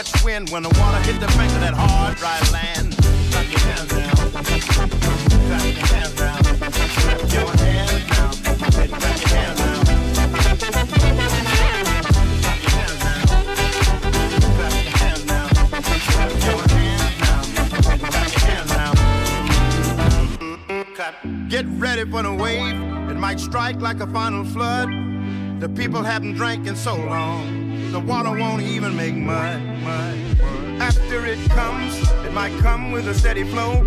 Catch 0.10 0.24
wind, 0.24 0.50
when 0.50 0.64
the 0.64 0.70
water 0.70 1.00
hit 1.00 1.20
the 1.20 1.28
bank 1.28 1.52
of 1.54 1.62
that 1.62 1.74
hard, 1.74 2.18
dry 2.18 2.40
land. 2.52 2.96
Get 21.50 21.66
ready 21.80 22.10
for 22.10 22.22
the 22.22 22.34
wave. 22.34 22.76
It 23.10 23.18
might 23.18 23.40
strike 23.40 23.82
like 23.82 24.00
a 24.00 24.08
final 24.08 24.46
flood. 24.46 24.90
The 25.60 25.68
people 25.68 26.04
haven't 26.04 26.36
drank 26.36 26.68
in 26.68 26.76
so 26.76 26.96
long. 26.96 27.92
The 27.92 28.00
water 28.00 28.32
won't 28.32 28.62
even 28.62 28.96
make 28.96 29.16
mud. 29.16 29.69
After 30.80 31.26
it 31.26 31.40
comes, 31.52 32.00
it 32.26 32.34
might 32.34 32.58
come 32.60 32.92
with 32.92 33.08
a 33.08 33.14
steady 33.14 33.44
flow. 33.44 33.84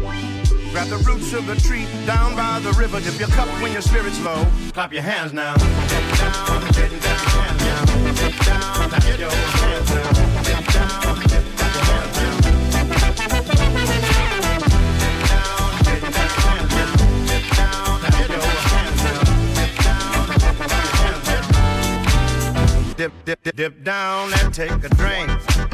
Grab 0.73 0.89
the 0.89 0.99
roots 1.07 1.33
of 1.33 1.47
the 1.47 1.57
tree 1.57 1.87
down 2.07 2.35
by 2.35 2.59
the 2.61 2.73
river. 2.73 3.01
Dip 3.01 3.19
your 3.19 3.29
cup 3.29 3.49
when 3.63 3.73
your 3.73 3.83
spirit's 3.83 4.21
low. 4.25 4.47
Clap 4.73 4.93
your 4.93 5.03
hands 5.03 5.33
now. 5.33 5.55
Get 5.57 6.19
down, 6.19 6.61
get 6.73 6.91
down, 7.03 7.59
down, 7.59 8.15
get 8.15 8.41
down, 8.47 8.89
clap 8.91 9.19
your 9.19 9.31
hands 9.31 9.91
now. 9.91 10.32
Dip, 23.03 23.25
dip, 23.25 23.43
dip, 23.43 23.57
dip 23.57 23.83
down 23.83 24.31
and 24.35 24.55
take 24.55 24.71
a 24.71 24.89
drink 24.91 25.29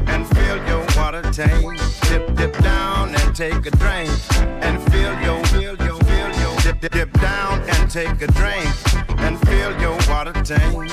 and 0.08 0.26
fill 0.28 0.56
your 0.66 0.86
water 0.96 1.20
tank. 1.30 1.78
Dip, 2.08 2.34
dip 2.34 2.56
down 2.62 3.14
and 3.14 3.36
take 3.36 3.66
a 3.66 3.70
drink 3.70 4.08
and 4.64 4.82
fill 4.90 5.12
your, 5.20 5.44
fill 5.48 5.76
your, 5.76 5.98
fill 6.04 6.32
your. 6.40 6.56
Dip, 6.62 6.80
dip, 6.80 6.92
dip 6.92 7.12
down 7.20 7.60
and 7.68 7.90
take 7.90 8.22
a 8.22 8.28
drink 8.28 8.64
and 9.18 9.38
fill 9.46 9.78
your 9.78 9.98
water 10.08 10.32
tank. 10.42 10.90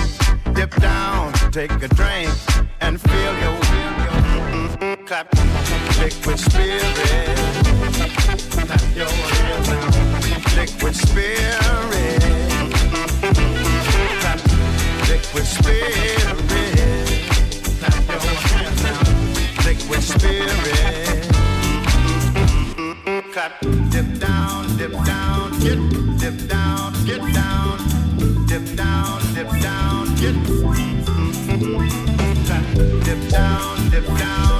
Dip 0.53 0.75
down, 0.75 1.31
take 1.53 1.71
a 1.71 1.87
drink 1.87 2.29
and 2.81 2.99
fill 2.99 3.39
your, 3.39 3.55
fill 3.71 3.93
your. 4.03 4.19
Mm-mm, 4.51 5.07
clap, 5.07 5.33
liquid 6.01 6.37
spirit. 6.37 6.83
Clap 8.67 8.93
your 8.93 9.07
hands 9.07 9.69
now. 9.69 10.59
Liquid 10.59 10.95
spirit. 10.97 12.54
Liquid 15.07 15.45
spirit. 15.45 16.17
Clap 17.79 18.07
your 18.09 18.35
hands 18.49 18.81
now. 18.83 19.03
Liquid 19.65 20.03
spirit. 20.03 21.25
Clap, 23.33 23.59
dip 23.91 24.19
down, 24.19 24.77
dip 24.77 24.91
down, 25.05 25.51
get, 25.59 25.79
dip 26.19 26.47
down, 26.47 26.93
get 27.05 27.21
down, 27.33 27.77
dip 28.47 28.65
down, 28.75 29.21
dip 29.35 29.49
down, 29.61 30.15
get. 30.15 30.35
Clap, 32.45 32.65
dip 33.03 33.29
down, 33.29 33.89
dip 33.91 34.07
down, 34.17 34.54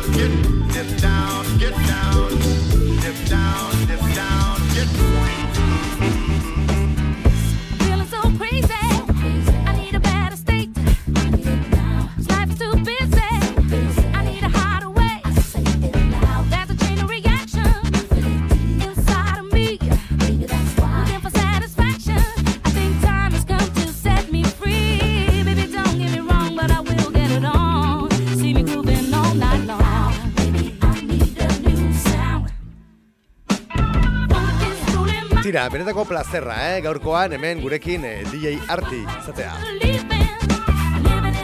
Tira, 35.55 35.69
benetako 35.71 36.03
plazerra, 36.03 36.55
eh? 36.67 36.81
gaurkoan 36.83 37.31
hemen 37.31 37.61
gurekin 37.63 38.03
eh, 38.03 38.25
DJ 38.27 38.57
Arti 38.73 38.97
izatea. 39.07 39.53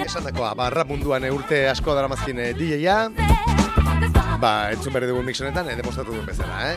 Esan 0.03 0.27
dakoa, 0.27 0.49
ba, 0.59 0.65
rap 0.73 0.91
munduan 0.91 1.23
eh, 1.23 1.31
urte 1.31 1.61
asko 1.71 1.95
dara 1.95 2.09
mazkin 2.11 2.35
eh, 2.43 2.49
DJ-a. 2.51 3.07
Ba, 4.41 4.51
entzun 4.75 4.91
berri 4.91 5.07
dugun 5.07 5.23
mixonetan, 5.31 5.71
eh, 5.71 5.79
demostratu 5.79 6.11
duen 6.11 6.27
bezala, 6.27 6.59
eh? 6.73 6.75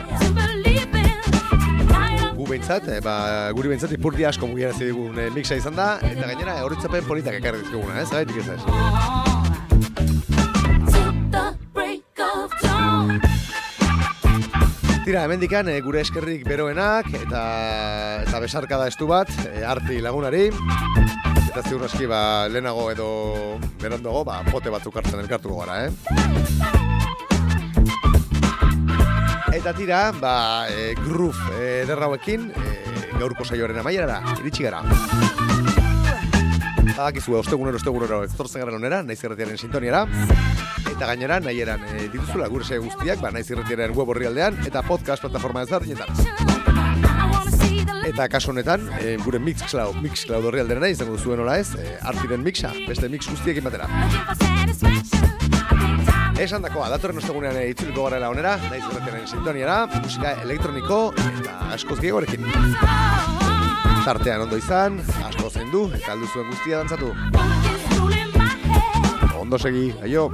Gu 2.37 2.47
behintzat, 2.53 2.87
eh, 2.87 3.03
ba, 3.03 3.17
guri 3.57 3.73
behintzat 3.73 3.91
ipurdi 3.99 4.23
asko 4.31 4.47
mugiarazi 4.53 4.87
digun 4.93 5.19
eh, 5.19 5.27
mixa 5.35 5.59
izan 5.59 5.75
da, 5.75 5.99
eta 6.07 6.31
gainera 6.31 6.55
eh, 6.61 6.63
horitzapen 6.69 7.03
politak 7.03 7.35
ekarri 7.41 7.65
dizkiguna, 7.65 7.99
eh? 7.99 8.07
Zagaitik 8.07 8.39
ez 8.45 9.44
Tira, 15.05 15.21
hemendikan 15.21 15.67
e, 15.69 15.75
gure 15.85 15.99
eskerrik 16.01 16.47
beroenak 16.49 17.11
eta 17.13 17.41
eta 18.23 18.39
besarkada 18.41 18.87
estu 18.89 19.05
bat 19.05 19.29
e, 19.43 19.61
arti 19.61 19.99
lagunari 20.01 20.47
eta 20.49 21.61
ziur 21.61 21.83
aski 21.85 22.07
ba, 22.09 22.47
lehenago 22.49 22.87
edo 22.89 23.09
berandogo 23.83 24.23
ba, 24.25 24.39
pote 24.49 24.73
batzuk 24.73 24.97
hartzen 24.97 25.21
elkartuko 25.21 25.59
gara, 25.61 25.85
eh? 25.85 25.91
Eta 29.53 29.75
tira, 29.77 29.99
ba, 30.17 30.65
e, 30.73 30.95
groove 31.03 31.53
e, 31.53 31.85
e, 31.85 32.39
gaurko 33.19 33.45
saioaren 33.45 33.77
amaierara, 33.85 34.23
iritsi 34.41 34.65
gara. 34.65 34.81
Badakizu, 36.95 37.37
ostegunero, 37.43 37.77
ostegunero, 37.77 38.23
ez 38.25 38.33
torzen 38.33 38.65
gara 38.65 38.73
onera, 38.73 39.03
naiz 39.05 39.21
erretiaren 39.21 39.61
sintoniara. 39.61 40.07
Eta 40.95 41.09
gainera, 41.09 41.41
nahi 41.43 41.59
eran 41.59 41.81
e, 41.91 42.05
dituzula 42.07 42.47
gure 42.47 42.77
guztiak, 42.79 43.19
ba, 43.19 43.27
naiz 43.35 43.49
irretiaren 43.51 43.91
web 43.97 44.13
horri 44.13 44.29
aldean, 44.29 44.55
eta 44.63 44.79
podcast 44.87 45.25
plataforma 45.25 45.65
ezberdinetan. 45.65 46.07
Eta 48.07 48.29
kasu 48.31 48.53
honetan, 48.53 48.85
e, 49.01 49.17
gure 49.19 49.41
Mixcloud, 49.43 49.99
Mixcloud 49.99 50.47
horri 50.47 50.61
aldera 50.63 50.79
nahi 50.79 50.95
izango 50.95 51.17
zuen 51.19 51.41
hola 51.43 51.57
ez, 51.59 51.73
e, 51.75 51.97
artiren 51.99 52.45
mixa, 52.45 52.71
beste 52.87 53.09
mix 53.11 53.27
guztiekin 53.27 53.67
batera. 53.67 53.89
Esan 56.39 56.63
dakoa, 56.63 56.87
datorren 56.93 57.19
ostegunean 57.19 57.59
e, 57.59 57.67
itzuliko 57.73 58.07
garela 58.07 58.31
onera, 58.31 58.55
naiz 58.69 58.83
irretiaren 58.85 59.27
sintoniara, 59.27 59.77
musika 59.97 60.37
elektroniko 60.47 61.01
eta 61.17 61.59
askoz 61.75 61.99
gehiagorekin. 61.99 62.47
Tartean 64.05 64.47
ondo 64.47 64.63
izan, 64.63 65.01
asko 65.27 65.51
zendu 65.51 65.89
eta 65.91 66.15
aldu 66.15 66.31
zuen 66.31 66.51
guztia 66.53 66.85
dantzatu. 66.85 67.11
Ondo 69.45 69.59
segi, 69.59 69.89
aio. 70.01 70.29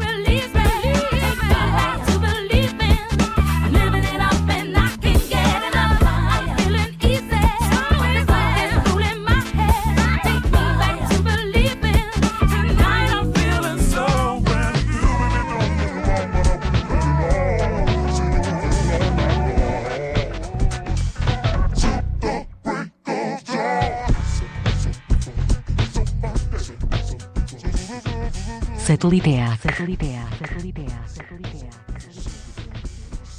Satelliteak. 29.02 29.58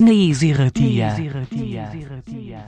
Na 0.00 0.10
Easy 0.10 0.52
Ratia. 0.52 1.06
Na 1.06 1.14
Easy 1.14 1.28
Ratia. 1.28 2.66